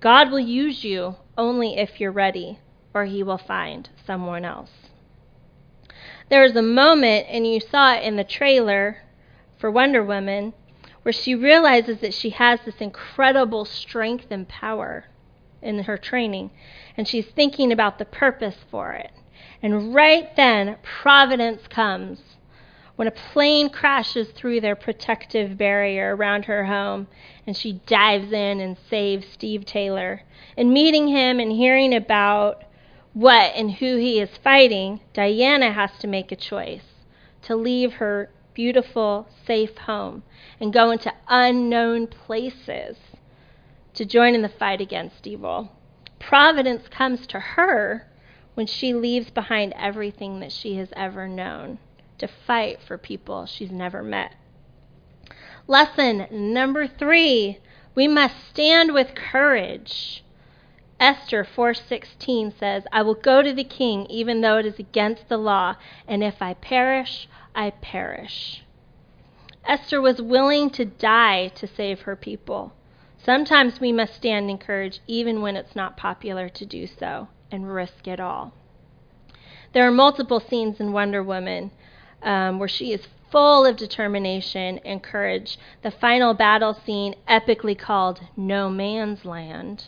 God 0.00 0.30
will 0.30 0.40
use 0.40 0.82
you 0.82 1.16
only 1.36 1.76
if 1.76 2.00
you're 2.00 2.10
ready, 2.10 2.58
or 2.94 3.04
he 3.04 3.22
will 3.22 3.36
find 3.36 3.90
someone 4.06 4.44
else. 4.44 4.70
There 6.30 6.44
is 6.44 6.56
a 6.56 6.62
moment, 6.62 7.26
and 7.28 7.46
you 7.46 7.60
saw 7.60 7.94
it 7.94 8.02
in 8.02 8.16
the 8.16 8.24
trailer 8.24 9.02
for 9.58 9.70
Wonder 9.70 10.02
Woman, 10.02 10.54
where 11.02 11.12
she 11.12 11.34
realizes 11.34 12.00
that 12.00 12.14
she 12.14 12.30
has 12.30 12.60
this 12.64 12.80
incredible 12.80 13.66
strength 13.66 14.28
and 14.30 14.48
power 14.48 15.04
in 15.60 15.80
her 15.80 15.98
training, 15.98 16.50
and 16.96 17.06
she's 17.06 17.26
thinking 17.26 17.70
about 17.70 17.98
the 17.98 18.06
purpose 18.06 18.56
for 18.70 18.92
it. 18.92 19.10
And 19.62 19.94
right 19.94 20.34
then, 20.36 20.78
providence 20.82 21.66
comes 21.68 22.20
when 22.98 23.06
a 23.06 23.12
plane 23.12 23.70
crashes 23.70 24.28
through 24.32 24.60
their 24.60 24.74
protective 24.74 25.56
barrier 25.56 26.16
around 26.16 26.46
her 26.46 26.64
home 26.64 27.06
and 27.46 27.56
she 27.56 27.74
dives 27.86 28.32
in 28.32 28.58
and 28.58 28.76
saves 28.90 29.24
Steve 29.28 29.64
Taylor. 29.64 30.22
And 30.56 30.72
meeting 30.72 31.06
him 31.06 31.38
and 31.38 31.52
hearing 31.52 31.94
about 31.94 32.64
what 33.12 33.54
and 33.54 33.70
who 33.70 33.98
he 33.98 34.18
is 34.18 34.36
fighting, 34.38 34.98
Diana 35.12 35.70
has 35.70 35.92
to 36.00 36.08
make 36.08 36.32
a 36.32 36.36
choice 36.36 37.04
to 37.42 37.54
leave 37.54 37.92
her 37.92 38.30
beautiful, 38.52 39.28
safe 39.46 39.78
home 39.78 40.24
and 40.58 40.72
go 40.72 40.90
into 40.90 41.14
unknown 41.28 42.08
places 42.08 42.96
to 43.94 44.04
join 44.04 44.34
in 44.34 44.42
the 44.42 44.48
fight 44.48 44.80
against 44.80 45.24
evil. 45.24 45.70
Providence 46.18 46.88
comes 46.88 47.28
to 47.28 47.38
her 47.38 48.08
when 48.54 48.66
she 48.66 48.92
leaves 48.92 49.30
behind 49.30 49.72
everything 49.76 50.40
that 50.40 50.50
she 50.50 50.74
has 50.74 50.88
ever 50.96 51.28
known 51.28 51.78
to 52.18 52.28
fight 52.28 52.80
for 52.80 52.98
people 52.98 53.46
she's 53.46 53.70
never 53.70 54.02
met. 54.02 54.34
Lesson 55.66 56.26
number 56.30 56.86
three 56.86 57.58
we 57.94 58.06
must 58.06 58.48
stand 58.48 58.94
with 58.94 59.14
courage. 59.14 60.22
Esther 61.00 61.44
4:16 61.44 62.52
says, 62.52 62.86
"I 62.92 63.02
will 63.02 63.14
go 63.14 63.42
to 63.42 63.52
the 63.52 63.64
king 63.64 64.06
even 64.06 64.40
though 64.40 64.58
it 64.58 64.66
is 64.66 64.78
against 64.78 65.28
the 65.28 65.36
law, 65.36 65.76
and 66.06 66.22
if 66.22 66.40
I 66.40 66.54
perish, 66.54 67.28
I 67.54 67.70
perish." 67.70 68.64
Esther 69.64 70.00
was 70.00 70.22
willing 70.22 70.70
to 70.70 70.84
die 70.84 71.48
to 71.48 71.66
save 71.66 72.02
her 72.02 72.16
people. 72.16 72.72
Sometimes 73.18 73.80
we 73.80 73.92
must 73.92 74.14
stand 74.14 74.48
in 74.48 74.58
courage 74.58 75.00
even 75.06 75.42
when 75.42 75.56
it's 75.56 75.76
not 75.76 75.96
popular 75.96 76.48
to 76.48 76.64
do 76.64 76.86
so 76.86 77.28
and 77.50 77.74
risk 77.74 78.08
it 78.08 78.20
all. 78.20 78.52
There 79.72 79.86
are 79.86 79.90
multiple 79.90 80.40
scenes 80.40 80.80
in 80.80 80.92
Wonder 80.92 81.22
Woman 81.22 81.70
um, 82.22 82.58
where 82.58 82.68
she 82.68 82.92
is 82.92 83.06
full 83.30 83.66
of 83.66 83.76
determination 83.76 84.78
and 84.84 85.02
courage. 85.02 85.58
The 85.82 85.90
final 85.90 86.34
battle 86.34 86.74
scene, 86.74 87.14
epically 87.28 87.78
called 87.78 88.20
No 88.36 88.70
Man's 88.70 89.24
Land, 89.24 89.84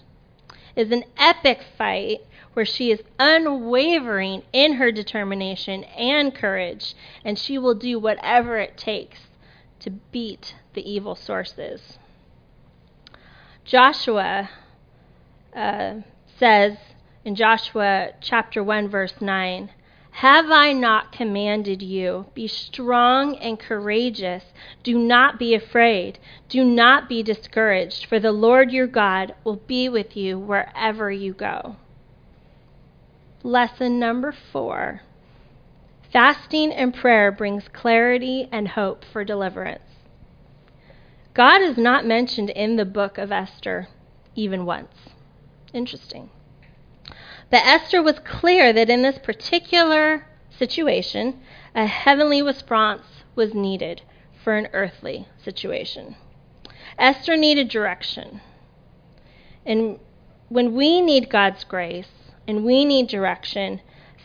is 0.76 0.90
an 0.90 1.04
epic 1.16 1.60
fight 1.76 2.20
where 2.52 2.66
she 2.66 2.90
is 2.90 3.00
unwavering 3.18 4.42
in 4.52 4.75
her 4.75 4.90
determination 4.90 5.84
and 5.84 6.34
courage, 6.34 6.94
and 7.25 7.38
she 7.38 7.58
will 7.58 7.75
do 7.75 7.99
whatever 7.99 8.58
it 8.58 8.76
takes 8.76 9.20
to 9.80 9.90
beat 9.90 10.56
the 10.75 10.90
evil 10.90 11.14
sources. 11.14 11.99
Joshua 13.64 14.50
uh, 15.54 15.94
says 16.38 16.76
in 17.25 17.34
Joshua 17.34 18.10
chapter 18.20 18.62
1, 18.64 18.88
verse 18.88 19.14
9, 19.20 19.70
Have 20.20 20.50
I 20.50 20.72
not 20.72 21.12
commanded 21.12 21.80
you? 21.80 22.26
Be 22.34 22.46
strong 22.46 23.36
and 23.36 23.58
courageous. 23.58 24.44
Do 24.82 24.98
not 24.98 25.38
be 25.38 25.54
afraid. 25.54 26.18
Do 26.50 26.62
not 26.62 27.08
be 27.08 27.22
discouraged, 27.22 28.04
for 28.04 28.20
the 28.20 28.30
Lord 28.30 28.70
your 28.70 28.86
God 28.86 29.34
will 29.44 29.56
be 29.56 29.88
with 29.88 30.18
you 30.18 30.38
wherever 30.38 31.10
you 31.10 31.32
go. 31.32 31.76
Lesson 33.42 33.98
number 33.98 34.30
four 34.30 35.00
Fasting 36.12 36.70
and 36.70 36.92
prayer 36.92 37.32
brings 37.32 37.68
clarity 37.68 38.46
and 38.52 38.68
hope 38.68 39.06
for 39.06 39.24
deliverance. 39.24 40.04
God 41.32 41.62
is 41.62 41.78
not 41.78 42.04
mentioned 42.04 42.50
in 42.50 42.76
the 42.76 42.84
book 42.84 43.16
of 43.16 43.32
Esther 43.32 43.88
even 44.34 44.66
once. 44.66 45.08
Interesting. 45.72 46.28
But 47.50 47.66
Esther 47.66 48.02
was 48.02 48.21
clear 48.21 48.73
that 48.73 48.88
in 48.88 49.02
this 49.02 49.19
particular 49.19 50.26
situation, 50.50 51.40
a 51.75 51.87
heavenly 51.87 52.42
response 52.42 53.02
was 53.35 53.54
needed 53.54 54.02
for 54.42 54.54
an 54.54 54.69
earthly 54.73 55.26
situation. 55.42 56.16
Esther 56.99 57.37
needed 57.37 57.69
direction. 57.69 58.40
And 59.66 59.99
when 60.49 60.75
we 60.75 61.00
need 61.00 61.28
God's 61.28 61.64
grace 61.64 62.33
and 62.47 62.64
we 62.64 62.85
need 62.85 63.09
direction, 63.09 63.80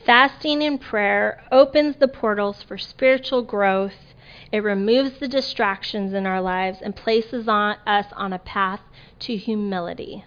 fasting 0.06 0.64
and 0.64 0.80
prayer 0.80 1.44
opens 1.52 1.96
the 1.98 2.08
portals 2.08 2.62
for 2.62 2.78
spiritual 2.78 3.42
growth. 3.42 4.14
It 4.52 4.64
removes 4.64 5.20
the 5.20 5.28
distractions 5.28 6.14
in 6.14 6.26
our 6.26 6.42
lives 6.42 6.80
and 6.82 6.96
places 6.96 7.48
on 7.48 7.78
us 7.88 8.06
on 8.16 8.34
a 8.34 8.40
path 8.40 8.82
to 9.20 9.36
humility. 9.36 10.24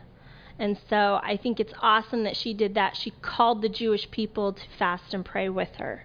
And 0.59 0.79
so 0.89 1.21
I 1.23 1.37
think 1.37 1.61
it's 1.61 1.73
awesome 1.81 2.25
that 2.25 2.37
she 2.37 2.53
did 2.53 2.75
that. 2.75 2.97
She 2.97 3.13
called 3.23 3.63
the 3.63 3.69
Jewish 3.69 4.11
people 4.11 4.53
to 4.53 4.63
fast 4.79 5.15
and 5.15 5.25
pray 5.25 5.49
with 5.49 5.77
her. 5.77 6.05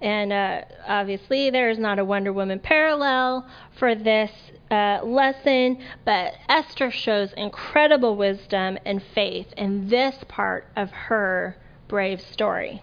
And 0.00 0.32
uh, 0.32 0.62
obviously, 0.86 1.50
there 1.50 1.70
is 1.70 1.78
not 1.78 1.98
a 1.98 2.04
Wonder 2.04 2.32
Woman 2.32 2.60
parallel 2.60 3.48
for 3.76 3.94
this 3.94 4.30
uh, 4.70 5.00
lesson, 5.02 5.78
but 6.04 6.34
Esther 6.48 6.90
shows 6.90 7.32
incredible 7.32 8.16
wisdom 8.16 8.78
and 8.84 9.02
faith 9.02 9.52
in 9.56 9.88
this 9.88 10.16
part 10.28 10.66
of 10.76 10.90
her 10.90 11.56
brave 11.88 12.20
story. 12.20 12.82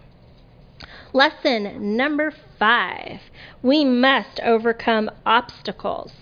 Lesson 1.12 1.96
number 1.96 2.34
five 2.58 3.20
we 3.62 3.84
must 3.84 4.40
overcome 4.40 5.10
obstacles. 5.24 6.12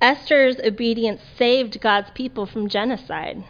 Esther's 0.00 0.60
obedience 0.60 1.20
saved 1.36 1.80
God's 1.80 2.10
people 2.10 2.46
from 2.46 2.68
genocide. 2.68 3.42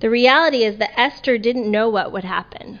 The 0.00 0.10
reality 0.10 0.64
is 0.64 0.78
that 0.78 0.98
Esther 0.98 1.38
didn't 1.38 1.70
know 1.70 1.88
what 1.88 2.10
would 2.10 2.24
happen 2.24 2.80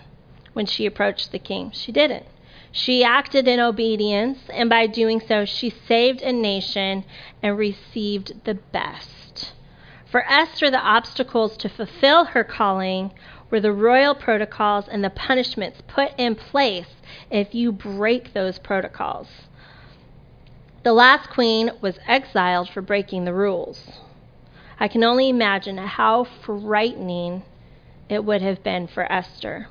when 0.52 0.66
she 0.66 0.86
approached 0.86 1.30
the 1.30 1.38
king. 1.38 1.70
She 1.70 1.92
didn't. 1.92 2.26
She 2.72 3.04
acted 3.04 3.46
in 3.46 3.60
obedience, 3.60 4.38
and 4.52 4.68
by 4.68 4.86
doing 4.86 5.20
so, 5.20 5.44
she 5.44 5.70
saved 5.70 6.22
a 6.22 6.32
nation 6.32 7.04
and 7.42 7.56
received 7.56 8.44
the 8.44 8.54
best. 8.54 9.52
For 10.06 10.24
Esther, 10.26 10.70
the 10.70 10.80
obstacles 10.80 11.56
to 11.58 11.68
fulfill 11.68 12.24
her 12.24 12.44
calling 12.44 13.12
were 13.50 13.60
the 13.60 13.72
royal 13.72 14.14
protocols 14.14 14.88
and 14.88 15.04
the 15.04 15.10
punishments 15.10 15.82
put 15.86 16.12
in 16.18 16.34
place 16.34 16.96
if 17.30 17.54
you 17.54 17.70
break 17.70 18.32
those 18.32 18.58
protocols. 18.58 19.28
The 20.84 20.92
last 20.92 21.30
queen 21.30 21.70
was 21.80 22.00
exiled 22.08 22.68
for 22.68 22.82
breaking 22.82 23.24
the 23.24 23.32
rules. 23.32 24.00
I 24.80 24.88
can 24.88 25.04
only 25.04 25.28
imagine 25.28 25.76
how 25.78 26.24
frightening 26.24 27.44
it 28.08 28.24
would 28.24 28.42
have 28.42 28.64
been 28.64 28.88
for 28.88 29.10
Esther. 29.10 29.68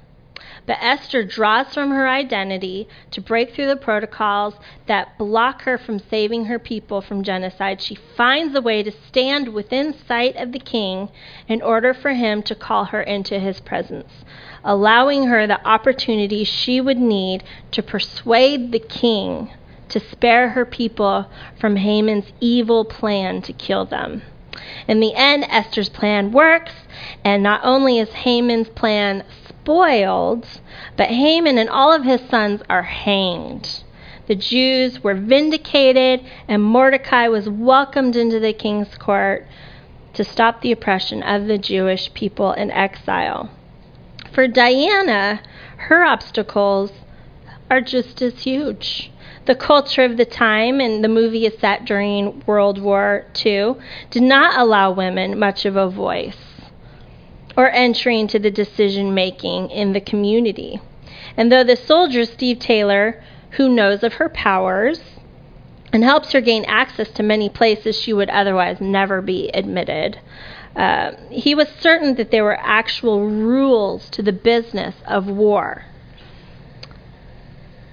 But 0.65 0.77
Esther 0.79 1.23
draws 1.25 1.73
from 1.73 1.89
her 1.89 2.07
identity 2.07 2.87
to 3.11 3.19
break 3.19 3.53
through 3.53 3.67
the 3.67 3.75
protocols 3.75 4.55
that 4.85 5.17
block 5.17 5.63
her 5.63 5.77
from 5.77 5.99
saving 5.99 6.45
her 6.45 6.59
people 6.59 7.01
from 7.01 7.23
genocide. 7.23 7.81
She 7.81 7.95
finds 7.95 8.55
a 8.55 8.61
way 8.61 8.81
to 8.81 8.91
stand 8.91 9.49
within 9.49 9.93
sight 9.93 10.37
of 10.37 10.53
the 10.53 10.59
king 10.59 11.09
in 11.45 11.61
order 11.61 11.93
for 11.93 12.13
him 12.13 12.41
to 12.43 12.55
call 12.55 12.85
her 12.85 13.01
into 13.01 13.37
his 13.37 13.59
presence, 13.59 14.23
allowing 14.63 15.25
her 15.25 15.45
the 15.45 15.67
opportunity 15.67 16.45
she 16.45 16.79
would 16.79 16.99
need 16.99 17.43
to 17.71 17.83
persuade 17.83 18.71
the 18.71 18.79
king 18.79 19.51
to 19.91 19.99
spare 19.99 20.49
her 20.49 20.65
people 20.65 21.27
from 21.59 21.75
Haman's 21.75 22.31
evil 22.39 22.83
plan 22.83 23.41
to 23.43 23.53
kill 23.53 23.85
them. 23.85 24.23
In 24.87 24.99
the 24.99 25.13
end, 25.15 25.45
Esther's 25.49 25.89
plan 25.89 26.31
works, 26.31 26.73
and 27.23 27.41
not 27.41 27.61
only 27.63 27.99
is 27.99 28.09
Haman's 28.09 28.69
plan 28.69 29.23
spoiled, 29.47 30.45
but 30.97 31.07
Haman 31.07 31.57
and 31.57 31.69
all 31.69 31.93
of 31.93 32.03
his 32.03 32.21
sons 32.29 32.61
are 32.69 32.83
hanged. 32.83 33.83
The 34.27 34.35
Jews 34.35 35.03
were 35.03 35.13
vindicated, 35.13 36.21
and 36.47 36.63
Mordecai 36.63 37.27
was 37.27 37.49
welcomed 37.49 38.15
into 38.15 38.39
the 38.39 38.53
king's 38.53 38.97
court 38.97 39.47
to 40.13 40.23
stop 40.23 40.61
the 40.61 40.71
oppression 40.71 41.23
of 41.23 41.47
the 41.47 41.57
Jewish 41.57 42.13
people 42.13 42.53
in 42.53 42.71
exile. 42.71 43.49
For 44.33 44.47
Diana, 44.47 45.41
her 45.77 46.03
obstacles 46.03 46.91
are 47.69 47.81
just 47.81 48.21
as 48.21 48.43
huge. 48.43 49.10
The 49.45 49.55
culture 49.55 50.03
of 50.03 50.17
the 50.17 50.25
time, 50.25 50.79
and 50.79 51.03
the 51.03 51.07
movie 51.07 51.47
is 51.47 51.57
set 51.59 51.83
during 51.83 52.43
World 52.45 52.79
War 52.79 53.25
II, 53.43 53.75
did 54.11 54.21
not 54.21 54.59
allow 54.59 54.91
women 54.91 55.39
much 55.39 55.65
of 55.65 55.75
a 55.75 55.89
voice 55.89 56.61
or 57.57 57.69
entry 57.71 58.19
into 58.19 58.37
the 58.37 58.51
decision 58.51 59.13
making 59.15 59.71
in 59.71 59.93
the 59.93 59.99
community. 59.99 60.79
And 61.35 61.51
though 61.51 61.63
the 61.63 61.75
soldier, 61.75 62.25
Steve 62.25 62.59
Taylor, 62.59 63.21
who 63.51 63.67
knows 63.67 64.03
of 64.03 64.13
her 64.13 64.29
powers 64.29 65.01
and 65.91 66.03
helps 66.03 66.31
her 66.31 66.41
gain 66.41 66.63
access 66.65 67.09
to 67.11 67.23
many 67.23 67.49
places 67.49 67.99
she 67.99 68.13
would 68.13 68.29
otherwise 68.29 68.79
never 68.79 69.21
be 69.21 69.49
admitted, 69.53 70.19
uh, 70.75 71.11
he 71.29 71.55
was 71.55 71.67
certain 71.79 72.15
that 72.15 72.31
there 72.31 72.43
were 72.43 72.59
actual 72.61 73.25
rules 73.27 74.09
to 74.11 74.21
the 74.21 74.31
business 74.31 74.95
of 75.07 75.27
war 75.27 75.85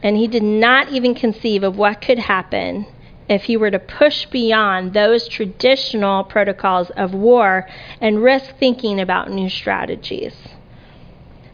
and 0.03 0.17
he 0.17 0.27
did 0.27 0.43
not 0.43 0.91
even 0.91 1.15
conceive 1.15 1.63
of 1.63 1.77
what 1.77 2.01
could 2.01 2.19
happen 2.19 2.87
if 3.29 3.45
he 3.45 3.57
were 3.57 3.71
to 3.71 3.79
push 3.79 4.27
beyond 4.27 4.93
those 4.93 5.29
traditional 5.29 6.25
protocols 6.25 6.91
of 6.91 7.13
war 7.13 7.69
and 8.01 8.23
risk 8.23 8.57
thinking 8.57 9.01
about 9.01 9.31
new 9.31 9.51
strategies. 9.51 10.35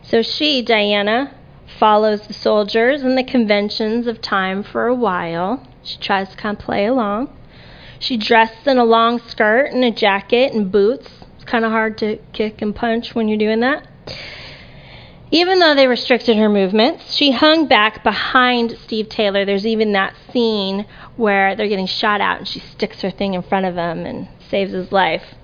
So 0.02 0.22
she, 0.22 0.62
Diana, 0.62 1.34
follows 1.78 2.26
the 2.26 2.34
soldiers 2.34 3.02
and 3.02 3.18
the 3.18 3.24
conventions 3.24 4.06
of 4.06 4.20
time 4.20 4.62
for 4.62 4.86
a 4.86 4.94
while. 4.94 5.66
She 5.82 5.98
tries 5.98 6.28
to 6.30 6.36
kind 6.36 6.56
of 6.56 6.64
play 6.64 6.86
along. 6.86 7.36
She 7.98 8.16
dresses 8.16 8.66
in 8.66 8.78
a 8.78 8.84
long 8.84 9.18
skirt 9.18 9.72
and 9.72 9.82
a 9.82 9.90
jacket 9.90 10.52
and 10.52 10.70
boots. 10.70 11.10
It's 11.36 11.44
kind 11.44 11.64
of 11.64 11.72
hard 11.72 11.98
to 11.98 12.18
kick 12.32 12.62
and 12.62 12.74
punch 12.74 13.14
when 13.14 13.28
you're 13.28 13.38
doing 13.38 13.60
that. 13.60 13.86
Even 15.34 15.58
though 15.58 15.74
they 15.74 15.88
restricted 15.88 16.36
her 16.36 16.48
movements, 16.48 17.12
she 17.12 17.32
hung 17.32 17.66
back 17.66 18.04
behind 18.04 18.78
Steve 18.84 19.08
Taylor. 19.08 19.44
There's 19.44 19.66
even 19.66 19.90
that 19.90 20.14
scene 20.32 20.86
where 21.16 21.56
they're 21.56 21.66
getting 21.66 21.88
shot 21.88 22.20
out 22.20 22.38
and 22.38 22.46
she 22.46 22.60
sticks 22.60 23.00
her 23.00 23.10
thing 23.10 23.34
in 23.34 23.42
front 23.42 23.66
of 23.66 23.74
him 23.74 24.06
and 24.06 24.28
saves 24.48 24.70
his 24.70 24.92
life. 24.92 25.34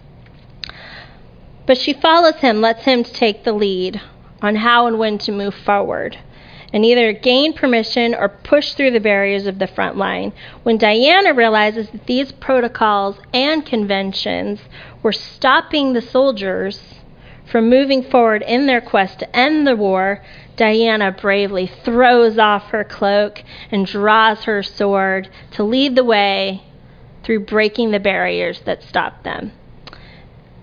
But 1.67 1.77
she 1.77 1.93
follows 1.93 2.37
him, 2.37 2.61
lets 2.61 2.85
him 2.85 3.03
take 3.03 3.43
the 3.43 3.53
lead 3.53 4.01
on 4.41 4.55
how 4.55 4.87
and 4.87 4.97
when 4.97 5.19
to 5.19 5.33
move 5.33 5.57
forward 5.57 6.17
and 6.73 6.85
either 6.85 7.13
gain 7.13 7.53
permission 7.53 8.15
or 8.15 8.29
push 8.29 8.75
through 8.75 8.93
the 8.93 9.01
barriers 9.01 9.49
of 9.49 9.59
the 9.59 9.67
front 9.67 9.97
line. 9.97 10.33
When 10.63 10.79
Diana 10.79 11.35
realizes 11.35 11.91
that 11.91 12.07
these 12.07 12.31
protocols 12.31 13.19
and 13.35 13.67
conventions 13.67 14.61
were 15.03 15.11
stopping 15.11 15.95
the 15.95 16.01
soldiers 16.01 16.81
from 17.51 17.69
moving 17.69 18.03
forward 18.03 18.43
in 18.43 18.67
their 18.67 18.81
quest 18.81 19.19
to 19.19 19.37
end 19.37 19.67
the 19.67 19.77
war, 19.77 20.23
Diana 20.57 21.11
bravely 21.11 21.67
throws 21.67 22.39
off 22.39 22.71
her 22.71 22.85
cloak 22.85 23.43
and 23.71 23.87
draws 23.87 24.45
her 24.45 24.63
sword 24.63 25.29
to 25.53 25.65
lead 25.65 25.97
the 25.97 26.05
way 26.05 26.63
through 27.25 27.41
breaking 27.41 27.91
the 27.91 28.01
barriers 28.01 28.61
that 28.61 28.83
stopped 28.83 29.25
them. 29.25 29.53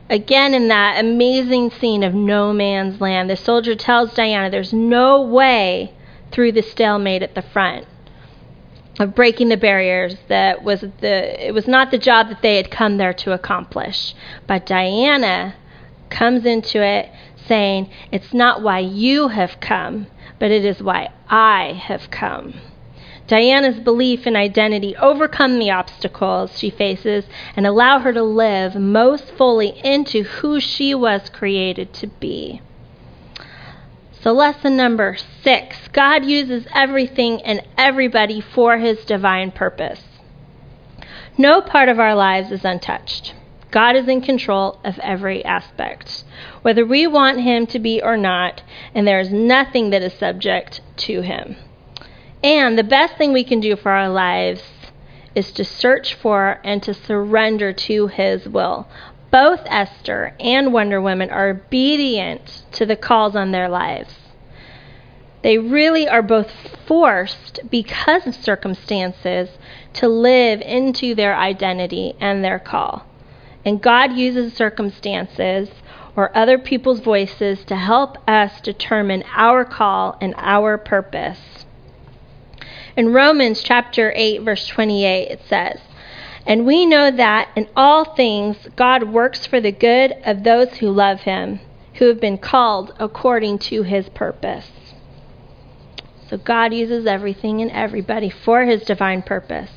Again, 0.09 0.53
in 0.53 0.69
that 0.69 1.03
amazing 1.03 1.71
scene 1.71 2.03
of 2.03 2.13
no 2.13 2.53
man's 2.53 3.01
land, 3.01 3.29
the 3.29 3.35
soldier 3.35 3.75
tells 3.75 4.13
Diana 4.13 4.49
there's 4.49 4.71
no 4.71 5.21
way 5.21 5.93
through 6.31 6.53
the 6.53 6.61
stalemate 6.61 7.23
at 7.23 7.35
the 7.35 7.41
front 7.41 7.85
of 8.99 9.13
breaking 9.13 9.49
the 9.49 9.57
barriers 9.57 10.17
that 10.27 10.63
was 10.63 10.81
the 10.81 11.47
it 11.47 11.53
was 11.53 11.67
not 11.67 11.91
the 11.91 11.97
job 11.97 12.29
that 12.29 12.41
they 12.41 12.57
had 12.57 12.71
come 12.71 12.97
there 12.97 13.13
to 13.13 13.31
accomplish 13.31 14.15
but 14.47 14.65
Diana 14.65 15.53
comes 16.09 16.45
into 16.45 16.81
it 16.83 17.09
saying, 17.47 17.89
It's 18.11 18.33
not 18.33 18.61
why 18.61 18.79
you 18.79 19.29
have 19.29 19.59
come, 19.59 20.07
but 20.39 20.51
it 20.51 20.65
is 20.65 20.81
why 20.81 21.09
I 21.29 21.73
have 21.73 22.09
come. 22.11 22.53
Diana's 23.27 23.79
belief 23.79 24.25
and 24.25 24.37
identity 24.37 24.95
overcome 24.95 25.59
the 25.59 25.69
obstacles 25.69 26.57
she 26.57 26.69
faces 26.69 27.25
and 27.57 27.67
allow 27.67 27.99
her 27.99 28.13
to 28.13 28.23
live 28.23 28.75
most 28.75 29.31
fully 29.31 29.79
into 29.83 30.23
who 30.23 30.61
she 30.61 30.95
was 30.95 31.29
created 31.29 31.93
to 31.95 32.07
be. 32.07 32.61
So, 34.21 34.31
lesson 34.31 34.77
number 34.77 35.17
six 35.43 35.89
God 35.89 36.25
uses 36.25 36.67
everything 36.73 37.41
and 37.41 37.61
everybody 37.77 38.41
for 38.41 38.77
his 38.77 39.03
divine 39.05 39.51
purpose. 39.51 40.01
No 41.37 41.61
part 41.61 41.89
of 41.89 41.99
our 41.99 42.15
lives 42.15 42.51
is 42.51 42.65
untouched. 42.65 43.33
God 43.71 43.95
is 43.95 44.07
in 44.07 44.21
control 44.21 44.79
of 44.83 44.97
every 44.99 45.43
aspect, 45.43 46.23
whether 46.61 46.85
we 46.85 47.05
want 47.05 47.41
him 47.41 47.65
to 47.67 47.79
be 47.79 48.01
or 48.01 48.15
not, 48.15 48.61
and 48.95 49.07
there 49.07 49.19
is 49.19 49.31
nothing 49.31 49.89
that 49.89 50.01
is 50.01 50.13
subject 50.13 50.81
to 50.97 51.21
him. 51.21 51.57
And 52.43 52.77
the 52.77 52.83
best 52.83 53.17
thing 53.17 53.33
we 53.33 53.43
can 53.43 53.59
do 53.59 53.75
for 53.75 53.91
our 53.91 54.09
lives 54.09 54.63
is 55.35 55.51
to 55.51 55.65
search 55.65 56.13
for 56.13 56.59
and 56.63 56.81
to 56.83 56.93
surrender 56.93 57.73
to 57.73 58.07
his 58.07 58.47
will. 58.47 58.87
Both 59.31 59.61
Esther 59.65 60.33
and 60.39 60.71
Wonder 60.71 61.01
Woman 61.01 61.29
are 61.29 61.49
obedient 61.49 62.63
to 62.71 62.85
the 62.85 62.95
calls 62.95 63.35
on 63.35 63.51
their 63.51 63.67
lives. 63.67 64.13
They 65.41 65.57
really 65.57 66.07
are 66.07 66.21
both 66.21 66.51
forced 66.87 67.59
because 67.69 68.25
of 68.25 68.35
circumstances 68.35 69.49
to 69.93 70.07
live 70.07 70.61
into 70.61 71.13
their 71.15 71.35
identity 71.35 72.15
and 72.19 72.43
their 72.43 72.59
call. 72.59 73.06
And 73.67 73.81
God 73.81 74.13
uses 74.13 74.53
circumstances 74.53 75.69
or 76.15 76.35
other 76.35 76.57
people's 76.57 77.01
voices 77.01 77.65
to 77.65 77.75
help 77.75 78.17
us 78.25 78.61
determine 78.61 79.25
our 79.35 79.65
call 79.65 80.17
and 80.21 80.33
our 80.37 80.77
purpose. 80.77 81.65
In 82.95 83.11
Romans 83.11 83.61
chapter 83.61 84.13
8 84.15 84.43
verse 84.43 84.65
28 84.67 85.27
it 85.29 85.41
says, 85.49 85.81
"And 86.45 86.65
we 86.65 86.85
know 86.85 87.11
that 87.11 87.49
in 87.57 87.67
all 87.75 88.05
things 88.05 88.69
God 88.77 89.11
works 89.11 89.45
for 89.45 89.59
the 89.59 89.73
good 89.73 90.15
of 90.25 90.45
those 90.45 90.77
who 90.77 90.89
love 90.89 91.23
him, 91.23 91.59
who 91.95 92.07
have 92.07 92.21
been 92.21 92.37
called 92.37 92.93
according 92.99 93.57
to 93.67 93.83
his 93.83 94.07
purpose." 94.07 94.71
So 96.29 96.37
God 96.37 96.73
uses 96.73 97.05
everything 97.05 97.61
and 97.61 97.71
everybody 97.71 98.29
for 98.29 98.63
his 98.63 98.83
divine 98.83 99.23
purpose. 99.23 99.71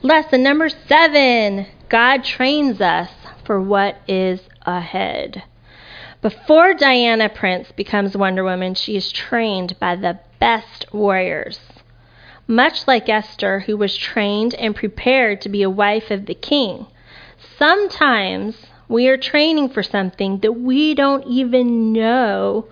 Lesson 0.00 0.42
number 0.42 0.70
7, 0.70 1.66
God 1.94 2.24
trains 2.24 2.80
us 2.80 3.10
for 3.44 3.60
what 3.60 3.98
is 4.08 4.40
ahead. 4.62 5.44
Before 6.22 6.74
Diana 6.74 7.28
Prince 7.28 7.70
becomes 7.70 8.16
Wonder 8.16 8.42
Woman, 8.42 8.74
she 8.74 8.96
is 8.96 9.12
trained 9.12 9.78
by 9.78 9.94
the 9.94 10.18
best 10.40 10.92
warriors 10.92 11.60
much 12.48 12.86
like 12.88 13.08
Esther, 13.08 13.60
who 13.60 13.76
was 13.76 13.96
trained 13.96 14.54
and 14.54 14.74
prepared 14.74 15.40
to 15.40 15.48
be 15.48 15.62
a 15.62 15.70
wife 15.70 16.10
of 16.10 16.26
the 16.26 16.34
king. 16.34 16.86
Sometimes 17.58 18.66
we 18.88 19.06
are 19.08 19.16
training 19.16 19.70
for 19.70 19.82
something 19.84 20.40
that 20.40 20.52
we 20.52 20.94
don't 20.94 21.24
even 21.26 21.92
know 21.92 22.66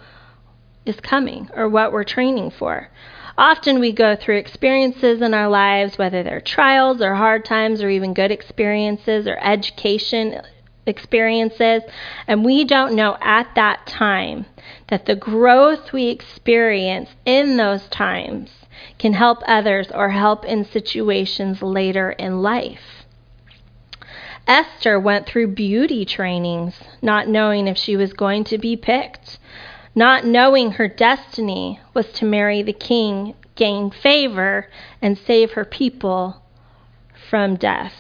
is 0.84 0.98
coming 1.00 1.48
or 1.54 1.68
what 1.68 1.92
we're 1.92 2.04
training 2.04 2.50
for. 2.50 2.90
Often 3.38 3.80
we 3.80 3.92
go 3.92 4.14
through 4.14 4.36
experiences 4.36 5.22
in 5.22 5.32
our 5.32 5.48
lives, 5.48 5.96
whether 5.96 6.22
they're 6.22 6.40
trials 6.40 7.00
or 7.00 7.14
hard 7.14 7.44
times 7.44 7.82
or 7.82 7.88
even 7.88 8.14
good 8.14 8.30
experiences 8.30 9.26
or 9.26 9.38
education 9.40 10.42
experiences, 10.86 11.82
and 12.26 12.44
we 12.44 12.64
don't 12.64 12.94
know 12.94 13.16
at 13.20 13.54
that 13.54 13.86
time 13.86 14.46
that 14.88 15.06
the 15.06 15.16
growth 15.16 15.92
we 15.92 16.08
experience 16.08 17.10
in 17.24 17.56
those 17.56 17.86
times 17.88 18.50
can 18.98 19.12
help 19.12 19.38
others 19.46 19.90
or 19.92 20.10
help 20.10 20.44
in 20.44 20.64
situations 20.64 21.62
later 21.62 22.10
in 22.10 22.42
life. 22.42 23.04
Esther 24.46 24.98
went 24.98 25.24
through 25.24 25.46
beauty 25.46 26.04
trainings, 26.04 26.74
not 27.00 27.28
knowing 27.28 27.68
if 27.68 27.78
she 27.78 27.96
was 27.96 28.12
going 28.12 28.42
to 28.42 28.58
be 28.58 28.76
picked, 28.76 29.38
not 29.94 30.24
knowing 30.24 30.72
her 30.72 30.88
destiny 30.88 31.80
was 31.94 32.10
to 32.12 32.24
marry 32.24 32.62
the 32.62 32.72
king, 32.72 33.34
gain 33.54 33.90
favor, 33.90 34.68
and 35.00 35.18
save 35.18 35.52
her 35.52 35.64
people 35.64 36.42
from 37.30 37.56
death. 37.56 37.94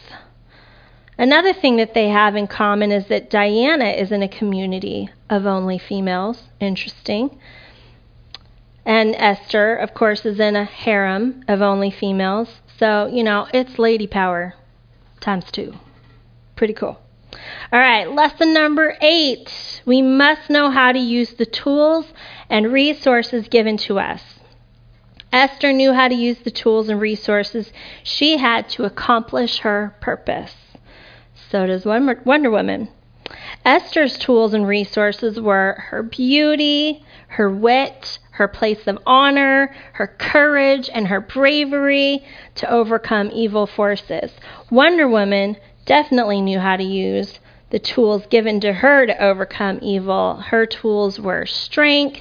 Another 1.18 1.52
thing 1.52 1.76
that 1.76 1.94
they 1.94 2.08
have 2.08 2.34
in 2.34 2.46
common 2.46 2.90
is 2.90 3.06
that 3.06 3.30
Diana 3.30 3.90
is 3.90 4.10
in 4.10 4.22
a 4.22 4.28
community 4.28 5.10
of 5.28 5.46
only 5.46 5.78
females. 5.78 6.44
Interesting. 6.58 7.38
And 8.84 9.14
Esther, 9.16 9.76
of 9.76 9.94
course, 9.94 10.24
is 10.26 10.40
in 10.40 10.56
a 10.56 10.64
harem 10.64 11.44
of 11.46 11.62
only 11.62 11.90
females. 11.90 12.48
So, 12.78 13.06
you 13.06 13.22
know, 13.22 13.46
it's 13.52 13.78
lady 13.78 14.06
power 14.06 14.54
times 15.20 15.44
two. 15.52 15.74
Pretty 16.56 16.74
cool. 16.74 16.98
All 17.72 17.78
right, 17.78 18.10
lesson 18.10 18.52
number 18.52 18.96
eight. 19.00 19.82
We 19.84 20.02
must 20.02 20.50
know 20.50 20.70
how 20.70 20.92
to 20.92 20.98
use 20.98 21.34
the 21.34 21.46
tools 21.46 22.12
and 22.48 22.72
resources 22.72 23.48
given 23.48 23.76
to 23.78 23.98
us. 23.98 24.22
Esther 25.32 25.72
knew 25.72 25.94
how 25.94 26.08
to 26.08 26.14
use 26.14 26.38
the 26.40 26.50
tools 26.50 26.88
and 26.88 27.00
resources 27.00 27.72
she 28.02 28.36
had 28.36 28.68
to 28.68 28.84
accomplish 28.84 29.60
her 29.60 29.96
purpose. 30.00 30.54
So 31.50 31.66
does 31.66 31.86
Wonder 31.86 32.50
Woman. 32.50 32.88
Esther's 33.64 34.18
tools 34.18 34.52
and 34.52 34.66
resources 34.66 35.40
were 35.40 35.84
her 35.88 36.02
beauty, 36.02 37.02
her 37.28 37.48
wit, 37.48 38.18
her 38.32 38.48
place 38.48 38.86
of 38.86 38.98
honor, 39.06 39.74
her 39.94 40.06
courage, 40.06 40.90
and 40.92 41.08
her 41.08 41.20
bravery 41.20 42.24
to 42.56 42.70
overcome 42.70 43.30
evil 43.32 43.66
forces. 43.66 44.32
Wonder 44.70 45.08
Woman 45.08 45.56
definitely 45.86 46.40
knew 46.40 46.58
how 46.58 46.76
to 46.76 46.82
use 46.82 47.40
the 47.70 47.78
tools 47.78 48.26
given 48.26 48.60
to 48.60 48.72
her 48.72 49.06
to 49.06 49.22
overcome 49.22 49.78
evil. 49.82 50.36
Her 50.36 50.66
tools 50.66 51.18
were 51.18 51.46
strength 51.46 52.20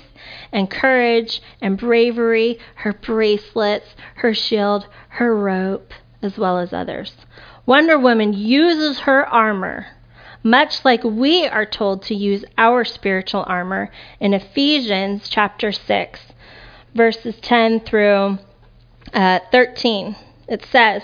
and 0.51 0.69
courage 0.69 1.41
and 1.61 1.77
bravery, 1.77 2.59
her 2.75 2.93
bracelets, 2.93 3.95
her 4.15 4.33
shield, 4.33 4.87
her 5.09 5.35
rope, 5.35 5.93
as 6.21 6.37
well 6.37 6.57
as 6.57 6.71
others. 6.71 7.15
Wonder 7.65 7.99
Woman 7.99 8.33
uses 8.33 9.01
her 9.01 9.27
armor 9.27 9.87
much 10.43 10.83
like 10.83 11.03
we 11.03 11.45
are 11.45 11.65
told 11.65 12.03
to 12.03 12.15
use 12.15 12.43
our 12.57 12.83
spiritual 12.83 13.43
armor 13.47 13.91
in 14.19 14.33
Ephesians 14.33 15.29
chapter 15.29 15.71
6, 15.71 16.19
verses 16.95 17.35
10 17.41 17.81
through 17.81 18.37
uh, 19.13 19.39
13. 19.51 20.15
It 20.47 20.65
says, 20.71 21.03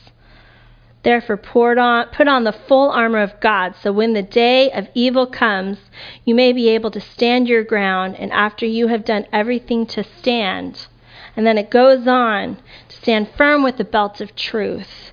Therefore, 1.03 1.37
on, 1.79 2.07
put 2.09 2.27
on 2.27 2.43
the 2.43 2.51
full 2.51 2.91
armor 2.91 3.21
of 3.21 3.39
God, 3.39 3.75
so 3.81 3.91
when 3.91 4.13
the 4.13 4.21
day 4.21 4.71
of 4.71 4.87
evil 4.93 5.25
comes, 5.25 5.77
you 6.25 6.35
may 6.35 6.53
be 6.53 6.69
able 6.69 6.91
to 6.91 7.01
stand 7.01 7.47
your 7.47 7.63
ground, 7.63 8.15
and 8.19 8.31
after 8.31 8.65
you 8.65 8.87
have 8.87 9.03
done 9.03 9.25
everything 9.33 9.85
to 9.87 10.03
stand. 10.03 10.87
And 11.35 11.47
then 11.47 11.57
it 11.57 11.71
goes 11.71 12.07
on 12.07 12.57
to 12.89 12.95
stand 12.95 13.29
firm 13.35 13.63
with 13.63 13.77
the 13.77 13.83
belt 13.83 14.21
of 14.21 14.35
truth. 14.35 15.11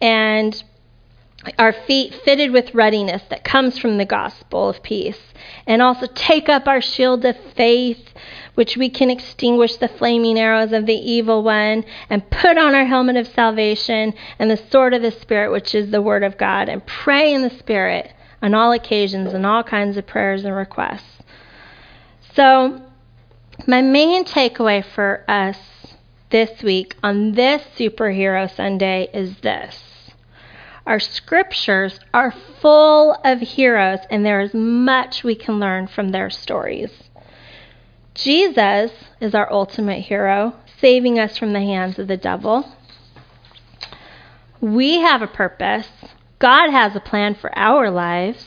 And 0.00 0.62
our 1.58 1.72
feet 1.72 2.14
fitted 2.24 2.50
with 2.50 2.74
readiness 2.74 3.22
that 3.30 3.44
comes 3.44 3.78
from 3.78 3.98
the 3.98 4.04
gospel 4.04 4.68
of 4.68 4.82
peace, 4.82 5.20
and 5.66 5.82
also 5.82 6.06
take 6.14 6.48
up 6.48 6.66
our 6.66 6.80
shield 6.80 7.24
of 7.24 7.36
faith, 7.56 8.12
which 8.54 8.76
we 8.76 8.88
can 8.88 9.10
extinguish 9.10 9.76
the 9.76 9.88
flaming 9.88 10.38
arrows 10.38 10.72
of 10.72 10.86
the 10.86 10.94
evil 10.94 11.42
one, 11.42 11.84
and 12.10 12.30
put 12.30 12.58
on 12.58 12.74
our 12.74 12.84
helmet 12.84 13.16
of 13.16 13.26
salvation 13.26 14.14
and 14.38 14.50
the 14.50 14.56
sword 14.56 14.94
of 14.94 15.02
the 15.02 15.10
Spirit, 15.10 15.52
which 15.52 15.74
is 15.74 15.90
the 15.90 16.02
word 16.02 16.22
of 16.22 16.38
God, 16.38 16.68
and 16.68 16.84
pray 16.86 17.32
in 17.32 17.42
the 17.42 17.50
Spirit 17.50 18.12
on 18.42 18.54
all 18.54 18.72
occasions 18.72 19.32
and 19.32 19.46
all 19.46 19.62
kinds 19.62 19.96
of 19.96 20.06
prayers 20.06 20.44
and 20.44 20.54
requests. 20.54 21.22
So, 22.34 22.82
my 23.66 23.82
main 23.82 24.24
takeaway 24.24 24.84
for 24.84 25.24
us 25.28 25.58
this 26.30 26.62
week 26.62 26.96
on 27.02 27.32
this 27.32 27.62
Superhero 27.78 28.54
Sunday 28.54 29.08
is 29.14 29.38
this 29.38 29.95
our 30.86 31.00
scriptures 31.00 31.98
are 32.14 32.32
full 32.60 33.16
of 33.24 33.40
heroes, 33.40 34.00
and 34.08 34.24
there 34.24 34.40
is 34.40 34.54
much 34.54 35.24
we 35.24 35.34
can 35.34 35.58
learn 35.58 35.88
from 35.88 36.10
their 36.10 36.30
stories. 36.30 36.90
Jesus 38.14 38.92
is 39.20 39.34
our 39.34 39.52
ultimate 39.52 40.02
hero, 40.02 40.54
saving 40.80 41.18
us 41.18 41.36
from 41.36 41.52
the 41.52 41.60
hands 41.60 41.98
of 41.98 42.06
the 42.06 42.16
devil. 42.16 42.72
We 44.60 45.00
have 45.00 45.22
a 45.22 45.26
purpose. 45.26 45.88
God 46.38 46.70
has 46.70 46.94
a 46.94 47.00
plan 47.00 47.34
for 47.34 47.56
our 47.58 47.90
lives. 47.90 48.46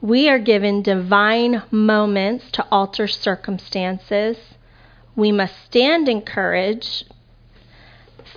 We 0.00 0.28
are 0.28 0.38
given 0.38 0.82
divine 0.82 1.62
moments 1.70 2.50
to 2.52 2.66
alter 2.70 3.06
circumstances. 3.06 4.36
We 5.14 5.30
must 5.30 5.54
stand 5.64 6.08
in 6.08 6.22
courage, 6.22 7.04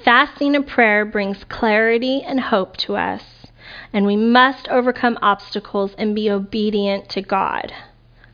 Fasting 0.03 0.55
and 0.55 0.67
prayer 0.67 1.05
brings 1.05 1.43
clarity 1.45 2.21
and 2.21 2.39
hope 2.39 2.77
to 2.77 2.95
us, 2.95 3.23
and 3.91 4.05
we 4.05 4.15
must 4.15 4.67
overcome 4.67 5.17
obstacles 5.21 5.95
and 5.97 6.13
be 6.13 6.29
obedient 6.29 7.09
to 7.09 7.21
God. 7.21 7.73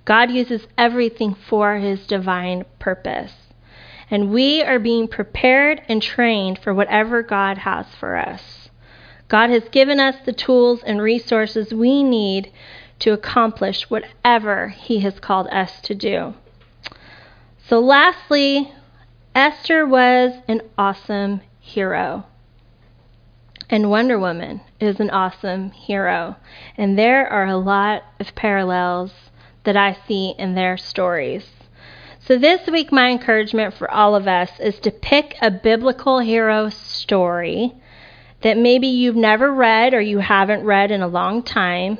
God 0.03 0.31
uses 0.31 0.67
everything 0.77 1.33
for 1.33 1.75
his 1.75 2.05
divine 2.07 2.65
purpose, 2.79 3.33
and 4.09 4.31
we 4.31 4.61
are 4.61 4.79
being 4.79 5.07
prepared 5.07 5.81
and 5.87 6.01
trained 6.01 6.59
for 6.59 6.73
whatever 6.73 7.21
God 7.21 7.59
has 7.59 7.85
for 7.95 8.17
us. 8.17 8.69
God 9.29 9.49
has 9.49 9.69
given 9.69 9.99
us 9.99 10.15
the 10.25 10.33
tools 10.33 10.83
and 10.83 11.01
resources 11.01 11.73
we 11.73 12.03
need 12.03 12.51
to 12.99 13.13
accomplish 13.13 13.89
whatever 13.89 14.69
he 14.69 14.99
has 14.99 15.19
called 15.19 15.47
us 15.47 15.79
to 15.81 15.95
do. 15.95 16.33
So, 17.65 17.79
lastly, 17.79 18.73
Esther 19.33 19.85
was 19.85 20.33
an 20.49 20.61
awesome 20.77 21.39
hero. 21.61 22.25
And 23.69 23.89
Wonder 23.89 24.19
Woman 24.19 24.59
is 24.81 24.99
an 24.99 25.09
awesome 25.09 25.71
hero. 25.71 26.35
And 26.75 26.99
there 26.99 27.25
are 27.25 27.45
a 27.45 27.57
lot 27.57 28.03
of 28.19 28.35
parallels 28.35 29.13
that 29.63 29.77
I 29.77 29.97
see 30.07 30.35
in 30.37 30.55
their 30.55 30.75
stories. 30.75 31.49
So, 32.19 32.37
this 32.37 32.67
week, 32.67 32.91
my 32.91 33.09
encouragement 33.09 33.73
for 33.73 33.89
all 33.89 34.15
of 34.15 34.27
us 34.27 34.51
is 34.59 34.79
to 34.81 34.91
pick 34.91 35.35
a 35.41 35.49
biblical 35.49 36.19
hero 36.19 36.69
story 36.69 37.73
that 38.41 38.57
maybe 38.57 38.87
you've 38.87 39.15
never 39.15 39.53
read 39.53 39.93
or 39.93 40.01
you 40.01 40.19
haven't 40.19 40.65
read 40.65 40.91
in 40.91 41.01
a 41.01 41.07
long 41.07 41.41
time 41.41 41.99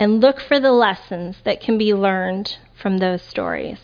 and 0.00 0.20
look 0.20 0.40
for 0.40 0.58
the 0.58 0.72
lessons 0.72 1.36
that 1.44 1.60
can 1.60 1.78
be 1.78 1.94
learned 1.94 2.56
from 2.74 2.98
those 2.98 3.22
stories 3.22 3.78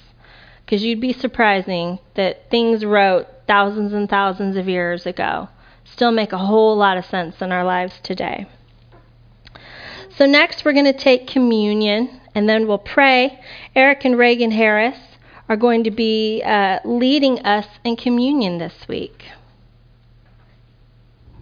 because 0.69 0.85
you'd 0.85 1.01
be 1.01 1.15
surprising 1.15 1.99
that 2.15 2.51
things 2.51 2.85
wrote 2.85 3.27
thousands 3.49 3.93
and 3.93 4.09
thousands 4.09 4.57
of 4.57 4.69
years 4.69 5.07
ago 5.07 5.49
still 5.85 6.13
make 6.13 6.33
a 6.33 6.39
whole 6.39 6.77
lot 6.77 6.97
of 6.97 7.05
sense 7.07 7.41
in 7.41 7.51
our 7.51 7.65
lives 7.65 7.95
today. 8.03 8.47
So, 10.17 10.27
next, 10.27 10.65
we're 10.65 10.73
going 10.73 10.85
to 10.85 10.99
take 10.99 11.27
communion 11.27 12.21
and 12.35 12.49
then 12.49 12.69
we'll 12.69 12.79
pray. 12.79 13.41
Eric 13.75 14.05
and 14.05 14.17
Reagan 14.17 14.51
Harris 14.51 14.99
are 15.49 15.57
going 15.57 15.85
to 15.85 15.91
be 15.91 16.43
uh, 16.45 16.79
leading 16.85 17.41
us 17.41 17.67
in 17.85 17.97
communion 17.97 18.59
this 18.59 18.75
week. 18.89 19.25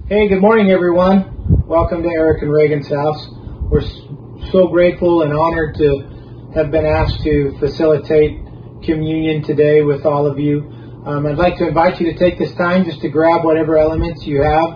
Hey, 0.08 0.28
good 0.28 0.40
morning, 0.40 0.70
everyone. 0.70 1.66
Welcome 1.66 2.02
to 2.02 2.08
Eric 2.08 2.42
and 2.42 2.52
Reagan's 2.52 2.88
house. 2.88 3.26
We're 3.62 3.82
so 4.52 4.68
grateful 4.68 5.22
and 5.22 5.32
honored 5.32 5.74
to 5.74 6.52
have 6.54 6.70
been 6.70 6.86
asked 6.86 7.22
to 7.24 7.56
facilitate 7.58 8.38
communion 8.84 9.42
today 9.42 9.82
with 9.82 10.06
all 10.06 10.26
of 10.26 10.38
you. 10.38 10.75
Um, 11.06 11.24
I'd 11.24 11.38
like 11.38 11.56
to 11.58 11.68
invite 11.68 12.00
you 12.00 12.12
to 12.12 12.18
take 12.18 12.36
this 12.36 12.52
time 12.56 12.84
just 12.84 13.00
to 13.02 13.08
grab 13.08 13.44
whatever 13.44 13.78
elements 13.78 14.26
you 14.26 14.42
have. 14.42 14.70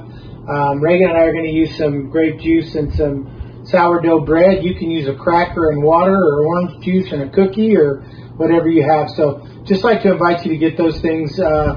Um, 0.48 0.80
Reagan 0.80 1.10
and 1.10 1.18
I 1.18 1.22
are 1.22 1.32
going 1.32 1.44
to 1.44 1.50
use 1.50 1.76
some 1.76 2.08
grape 2.08 2.38
juice 2.38 2.76
and 2.76 2.94
some 2.94 3.64
sourdough 3.66 4.24
bread. 4.24 4.62
You 4.62 4.76
can 4.76 4.92
use 4.92 5.08
a 5.08 5.14
cracker 5.14 5.70
and 5.70 5.82
water 5.82 6.14
or 6.14 6.46
orange 6.46 6.84
juice 6.84 7.10
and 7.10 7.22
a 7.22 7.30
cookie 7.30 7.76
or 7.76 8.02
whatever 8.36 8.68
you 8.68 8.84
have. 8.88 9.10
So 9.10 9.44
just 9.64 9.82
like 9.82 10.02
to 10.02 10.12
invite 10.12 10.46
you 10.46 10.52
to 10.52 10.56
get 10.56 10.76
those 10.76 11.00
things 11.00 11.36
uh, 11.40 11.74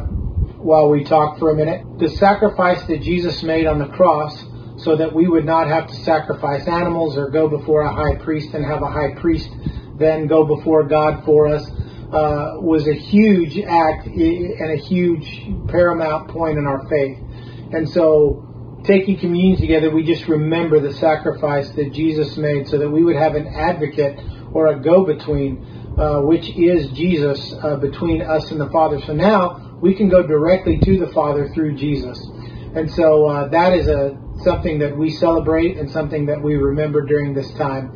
while 0.62 0.88
we 0.88 1.04
talk 1.04 1.40
for 1.40 1.50
a 1.50 1.56
minute. 1.56 1.84
The 1.98 2.10
sacrifice 2.10 2.86
that 2.86 3.02
Jesus 3.02 3.42
made 3.42 3.66
on 3.66 3.80
the 3.80 3.88
cross 3.88 4.40
so 4.78 4.96
that 4.98 5.16
we 5.16 5.28
would 5.28 5.46
not 5.46 5.68
have 5.68 5.88
to 5.88 5.96
sacrifice 6.04 6.68
animals 6.68 7.18
or 7.18 7.32
go 7.32 7.48
before 7.48 7.82
a 7.82 7.92
high 7.92 8.24
priest 8.24 8.54
and 8.54 8.64
have 8.64 8.84
a 8.84 8.90
high 8.90 9.16
priest 9.20 9.50
then 9.98 10.28
go 10.28 10.46
before 10.46 10.88
God 10.88 11.24
for 11.24 11.48
us 11.48 11.66
uh, 12.14 12.60
was 12.62 12.88
a 12.88 12.94
huge 12.94 13.58
act 13.58 14.06
and 14.06 14.72
a 14.72 14.78
huge 14.78 15.50
paramount 15.68 16.30
point 16.30 16.60
in 16.60 16.68
our 16.68 16.88
faith. 16.88 17.18
And 17.74 17.90
so, 17.90 18.82
taking 18.86 19.18
communion 19.18 19.60
together, 19.60 19.90
we 19.90 20.04
just 20.04 20.28
remember 20.28 20.80
the 20.80 20.94
sacrifice 20.94 21.70
that 21.72 21.92
Jesus 21.92 22.38
made 22.38 22.68
so 22.68 22.78
that 22.78 22.90
we 22.90 23.04
would 23.04 23.16
have 23.16 23.34
an 23.34 23.48
advocate 23.48 24.20
or 24.52 24.68
a 24.68 24.80
go 24.80 25.06
between, 25.06 25.96
uh, 25.98 26.20
which 26.20 26.50
is 26.56 26.92
Jesus 26.92 27.54
uh, 27.64 27.78
between 27.78 28.22
us 28.22 28.52
and 28.52 28.62
the 28.62 28.70
Father. 28.70 29.02
So 29.02 29.14
now 29.14 29.80
we 29.82 29.96
can 29.96 30.08
go 30.08 30.22
directly 30.22 30.78
to 30.78 31.00
the 31.00 31.12
Father 31.14 31.50
through 31.50 31.78
Jesus. 31.78 32.20
And 32.76 32.92
so 32.92 33.26
uh, 33.26 33.48
that 33.50 33.74
is 33.74 33.88
a 33.88 34.20
something 34.44 34.80
that 34.80 34.96
we 34.96 35.10
celebrate 35.10 35.78
and 35.78 35.90
something 35.90 36.28
that 36.28 36.42
we 36.42 36.56
remember 36.58 37.02
during 37.02 37.34
this 37.34 37.52
time. 37.54 37.90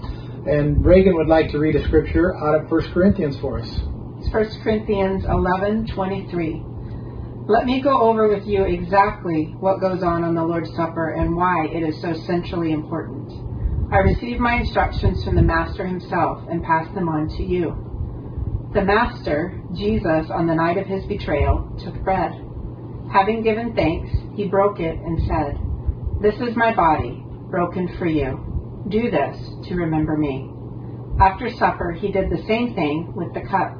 And 0.48 0.84
Reagan 0.84 1.16
would 1.16 1.28
like 1.28 1.52
to 1.52 1.60
read 1.60 1.76
a 1.76 1.84
scripture 1.84 2.36
out 2.36 2.56
of 2.56 2.72
1 2.72 2.94
Corinthians 2.94 3.38
for 3.40 3.60
us. 3.60 3.80
1 4.38 4.62
Corinthians 4.62 5.26
11:23. 5.26 6.64
Let 7.48 7.66
me 7.66 7.82
go 7.82 8.02
over 8.02 8.28
with 8.28 8.46
you 8.46 8.66
exactly 8.66 9.56
what 9.60 9.82
goes 9.82 10.04
on 10.04 10.24
on 10.24 10.36
the 10.36 10.44
Lord's 10.44 10.72
Supper 10.76 11.10
and 11.10 11.36
why 11.36 11.66
it 11.66 11.82
is 11.82 12.00
so 12.04 12.14
centrally 12.14 12.72
important. 12.72 13.34
I 13.92 13.98
received 13.98 14.40
my 14.40 14.58
instructions 14.58 15.26
from 15.26 15.38
the 15.38 15.42
Master 15.42 15.88
himself 15.88 16.48
and 16.52 16.64
passed 16.64 16.94
them 16.94 17.10
on 17.10 17.30
to 17.30 17.44
you. 17.44 18.70
The 18.76 18.84
Master, 18.84 19.60
Jesus, 19.74 20.30
on 20.30 20.46
the 20.46 20.54
night 20.54 20.78
of 20.78 20.86
his 20.86 21.04
betrayal, 21.06 21.76
took 21.84 21.96
bread. 22.04 22.34
Having 23.12 23.42
given 23.42 23.74
thanks, 23.74 24.12
he 24.36 24.48
broke 24.48 24.80
it 24.80 25.00
and 25.00 25.20
said, 25.24 25.58
This 26.22 26.40
is 26.48 26.56
my 26.56 26.76
body, 26.76 27.24
broken 27.50 27.88
for 27.98 28.06
you. 28.06 28.86
Do 28.88 29.10
this 29.10 29.36
to 29.68 29.74
remember 29.74 30.16
me. 30.16 30.52
After 31.20 31.50
supper, 31.50 31.92
he 31.92 32.12
did 32.12 32.30
the 32.30 32.46
same 32.46 32.76
thing 32.76 33.14
with 33.16 33.34
the 33.34 33.42
cup. 33.42 33.76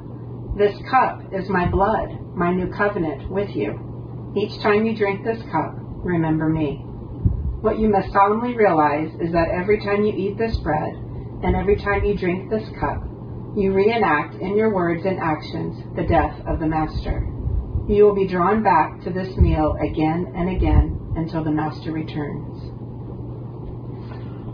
This 0.58 0.76
cup 0.90 1.22
is 1.32 1.48
my 1.48 1.68
blood, 1.70 2.34
my 2.34 2.52
new 2.52 2.66
covenant 2.72 3.30
with 3.30 3.54
you. 3.54 4.34
Each 4.36 4.60
time 4.60 4.84
you 4.84 4.96
drink 4.96 5.24
this 5.24 5.40
cup, 5.52 5.70
remember 6.02 6.48
me. 6.48 6.82
What 7.60 7.78
you 7.78 7.88
must 7.88 8.12
solemnly 8.12 8.56
realize 8.56 9.08
is 9.20 9.30
that 9.30 9.50
every 9.54 9.78
time 9.78 10.04
you 10.04 10.12
eat 10.12 10.36
this 10.36 10.56
bread 10.56 10.94
and 11.44 11.54
every 11.54 11.76
time 11.76 12.04
you 12.04 12.16
drink 12.18 12.50
this 12.50 12.68
cup, 12.80 13.04
you 13.56 13.72
reenact 13.72 14.34
in 14.42 14.56
your 14.56 14.74
words 14.74 15.06
and 15.06 15.20
actions 15.20 15.78
the 15.94 16.02
death 16.02 16.36
of 16.48 16.58
the 16.58 16.66
Master. 16.66 17.20
You 17.88 18.06
will 18.06 18.16
be 18.16 18.26
drawn 18.26 18.64
back 18.64 19.00
to 19.04 19.10
this 19.10 19.36
meal 19.36 19.76
again 19.80 20.32
and 20.34 20.50
again 20.50 21.14
until 21.14 21.44
the 21.44 21.52
Master 21.52 21.92
returns. 21.92 22.58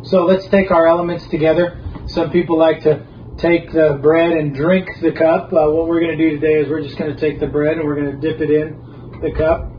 So 0.06 0.26
let's 0.26 0.48
take 0.48 0.70
our 0.70 0.86
elements 0.86 1.26
together. 1.28 1.80
Some 2.08 2.30
people 2.30 2.58
like 2.58 2.82
to 2.82 3.06
take 3.38 3.72
the 3.72 3.98
bread 4.00 4.32
and 4.32 4.54
drink 4.54 4.88
the 5.00 5.12
cup. 5.12 5.52
Uh, 5.52 5.70
what 5.70 5.88
we're 5.88 6.00
going 6.00 6.16
to 6.16 6.30
do 6.30 6.38
today 6.38 6.60
is 6.60 6.68
we're 6.68 6.82
just 6.82 6.98
going 6.98 7.14
to 7.14 7.20
take 7.20 7.40
the 7.40 7.46
bread 7.46 7.76
and 7.76 7.86
we're 7.86 7.96
going 7.96 8.20
to 8.20 8.20
dip 8.20 8.40
it 8.40 8.50
in 8.50 9.20
the 9.20 9.32
cup 9.32 9.70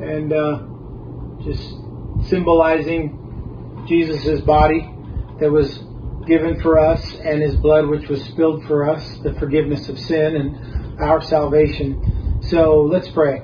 and 0.00 0.32
uh, 0.32 0.62
just 1.44 2.28
symbolizing 2.28 3.84
Jesus' 3.88 4.40
body 4.42 4.80
that 5.40 5.50
was 5.50 5.78
given 6.26 6.60
for 6.60 6.78
us 6.78 7.14
and 7.24 7.40
his 7.40 7.56
blood 7.56 7.88
which 7.88 8.08
was 8.08 8.22
spilled 8.24 8.64
for 8.64 8.88
us, 8.88 9.18
the 9.22 9.34
forgiveness 9.34 9.88
of 9.88 9.98
sin 9.98 10.36
and 10.36 11.00
our 11.00 11.22
salvation. 11.22 12.40
So 12.42 12.82
let's 12.82 13.08
pray. 13.10 13.42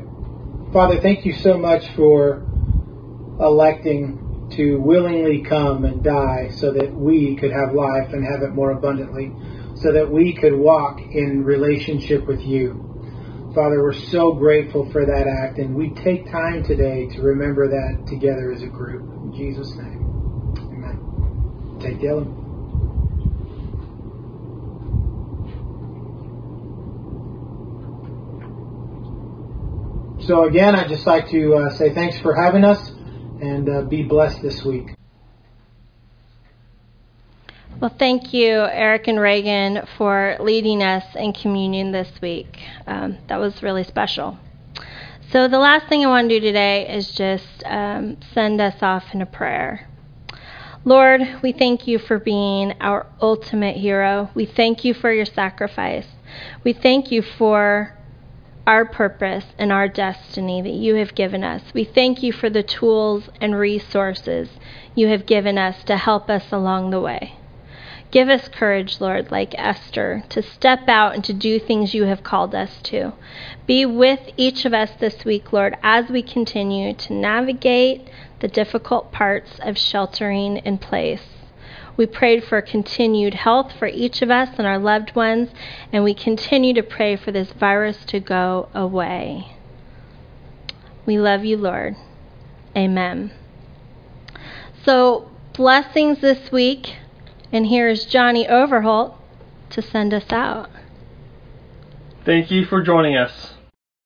Father, 0.72 1.00
thank 1.00 1.24
you 1.24 1.32
so 1.34 1.56
much 1.56 1.88
for 1.94 2.44
electing 3.40 4.23
to 4.56 4.76
willingly 4.76 5.42
come 5.42 5.84
and 5.84 6.02
die 6.02 6.50
so 6.56 6.72
that 6.72 6.94
we 6.94 7.36
could 7.36 7.52
have 7.52 7.74
life 7.74 8.12
and 8.12 8.24
have 8.24 8.42
it 8.42 8.54
more 8.54 8.70
abundantly, 8.70 9.32
so 9.76 9.92
that 9.92 10.10
we 10.10 10.34
could 10.34 10.54
walk 10.54 11.00
in 11.00 11.44
relationship 11.44 12.26
with 12.26 12.40
you. 12.40 13.52
Father, 13.54 13.82
we're 13.82 13.92
so 13.92 14.32
grateful 14.32 14.90
for 14.90 15.06
that 15.06 15.26
act, 15.28 15.58
and 15.58 15.74
we 15.74 15.90
take 15.90 16.30
time 16.30 16.64
today 16.64 17.06
to 17.14 17.22
remember 17.22 17.68
that 17.68 18.06
together 18.08 18.50
as 18.52 18.62
a 18.62 18.66
group. 18.66 19.02
In 19.22 19.32
Jesus' 19.32 19.70
name, 19.76 20.56
amen. 20.58 21.78
Take 21.80 22.00
the 22.00 22.08
element. 22.08 22.44
So 30.26 30.44
again, 30.44 30.74
I'd 30.74 30.88
just 30.88 31.06
like 31.06 31.28
to 31.30 31.54
uh, 31.54 31.70
say 31.76 31.92
thanks 31.92 32.18
for 32.18 32.34
having 32.34 32.64
us 32.64 32.93
and 33.40 33.68
uh, 33.68 33.82
be 33.82 34.02
blessed 34.02 34.42
this 34.42 34.64
week. 34.64 34.94
Well, 37.80 37.94
thank 37.98 38.32
you, 38.32 38.50
Eric 38.52 39.08
and 39.08 39.18
Reagan, 39.18 39.86
for 39.98 40.36
leading 40.40 40.82
us 40.82 41.04
in 41.16 41.32
communion 41.32 41.92
this 41.92 42.10
week. 42.22 42.62
Um, 42.86 43.18
that 43.28 43.38
was 43.40 43.62
really 43.62 43.84
special. 43.84 44.38
So, 45.30 45.48
the 45.48 45.58
last 45.58 45.88
thing 45.88 46.04
I 46.04 46.08
want 46.08 46.28
to 46.28 46.38
do 46.38 46.46
today 46.46 46.88
is 46.88 47.10
just 47.12 47.64
um, 47.66 48.16
send 48.32 48.60
us 48.60 48.76
off 48.80 49.12
in 49.12 49.20
a 49.20 49.26
prayer. 49.26 49.88
Lord, 50.84 51.22
we 51.42 51.52
thank 51.52 51.88
you 51.88 51.98
for 51.98 52.18
being 52.18 52.74
our 52.80 53.06
ultimate 53.20 53.76
hero. 53.76 54.30
We 54.34 54.46
thank 54.46 54.84
you 54.84 54.94
for 54.94 55.12
your 55.12 55.26
sacrifice. 55.26 56.06
We 56.62 56.74
thank 56.74 57.10
you 57.10 57.22
for 57.22 57.96
our 58.66 58.84
purpose 58.84 59.44
and 59.58 59.70
our 59.70 59.88
destiny 59.88 60.62
that 60.62 60.72
you 60.72 60.94
have 60.94 61.14
given 61.14 61.44
us. 61.44 61.62
We 61.74 61.84
thank 61.84 62.22
you 62.22 62.32
for 62.32 62.48
the 62.48 62.62
tools 62.62 63.28
and 63.40 63.54
resources 63.56 64.48
you 64.94 65.08
have 65.08 65.26
given 65.26 65.58
us 65.58 65.84
to 65.84 65.96
help 65.96 66.30
us 66.30 66.50
along 66.50 66.90
the 66.90 67.00
way. 67.00 67.36
Give 68.10 68.28
us 68.28 68.48
courage, 68.48 69.00
Lord, 69.00 69.32
like 69.32 69.56
Esther, 69.58 70.22
to 70.28 70.40
step 70.40 70.88
out 70.88 71.14
and 71.14 71.24
to 71.24 71.32
do 71.32 71.58
things 71.58 71.94
you 71.94 72.04
have 72.04 72.22
called 72.22 72.54
us 72.54 72.80
to. 72.84 73.12
Be 73.66 73.84
with 73.84 74.20
each 74.36 74.64
of 74.64 74.72
us 74.72 74.92
this 75.00 75.24
week, 75.24 75.52
Lord, 75.52 75.76
as 75.82 76.08
we 76.08 76.22
continue 76.22 76.94
to 76.94 77.12
navigate 77.12 78.08
the 78.38 78.46
difficult 78.46 79.10
parts 79.10 79.58
of 79.60 79.76
sheltering 79.76 80.58
in 80.58 80.78
place. 80.78 81.33
We 81.96 82.06
prayed 82.06 82.44
for 82.44 82.60
continued 82.60 83.34
health 83.34 83.72
for 83.78 83.86
each 83.86 84.20
of 84.22 84.30
us 84.30 84.50
and 84.58 84.66
our 84.66 84.78
loved 84.78 85.14
ones, 85.14 85.50
and 85.92 86.02
we 86.02 86.14
continue 86.14 86.74
to 86.74 86.82
pray 86.82 87.16
for 87.16 87.30
this 87.30 87.52
virus 87.52 88.04
to 88.06 88.20
go 88.20 88.68
away. 88.74 89.56
We 91.06 91.18
love 91.18 91.44
you, 91.44 91.56
Lord. 91.56 91.96
Amen. 92.76 93.32
So, 94.84 95.30
blessings 95.52 96.20
this 96.20 96.50
week. 96.50 96.96
And 97.52 97.68
here's 97.68 98.04
Johnny 98.06 98.48
Overholt 98.48 99.16
to 99.70 99.80
send 99.80 100.12
us 100.12 100.30
out. 100.30 100.70
Thank 102.24 102.50
you 102.50 102.64
for 102.64 102.82
joining 102.82 103.16
us. 103.16 103.53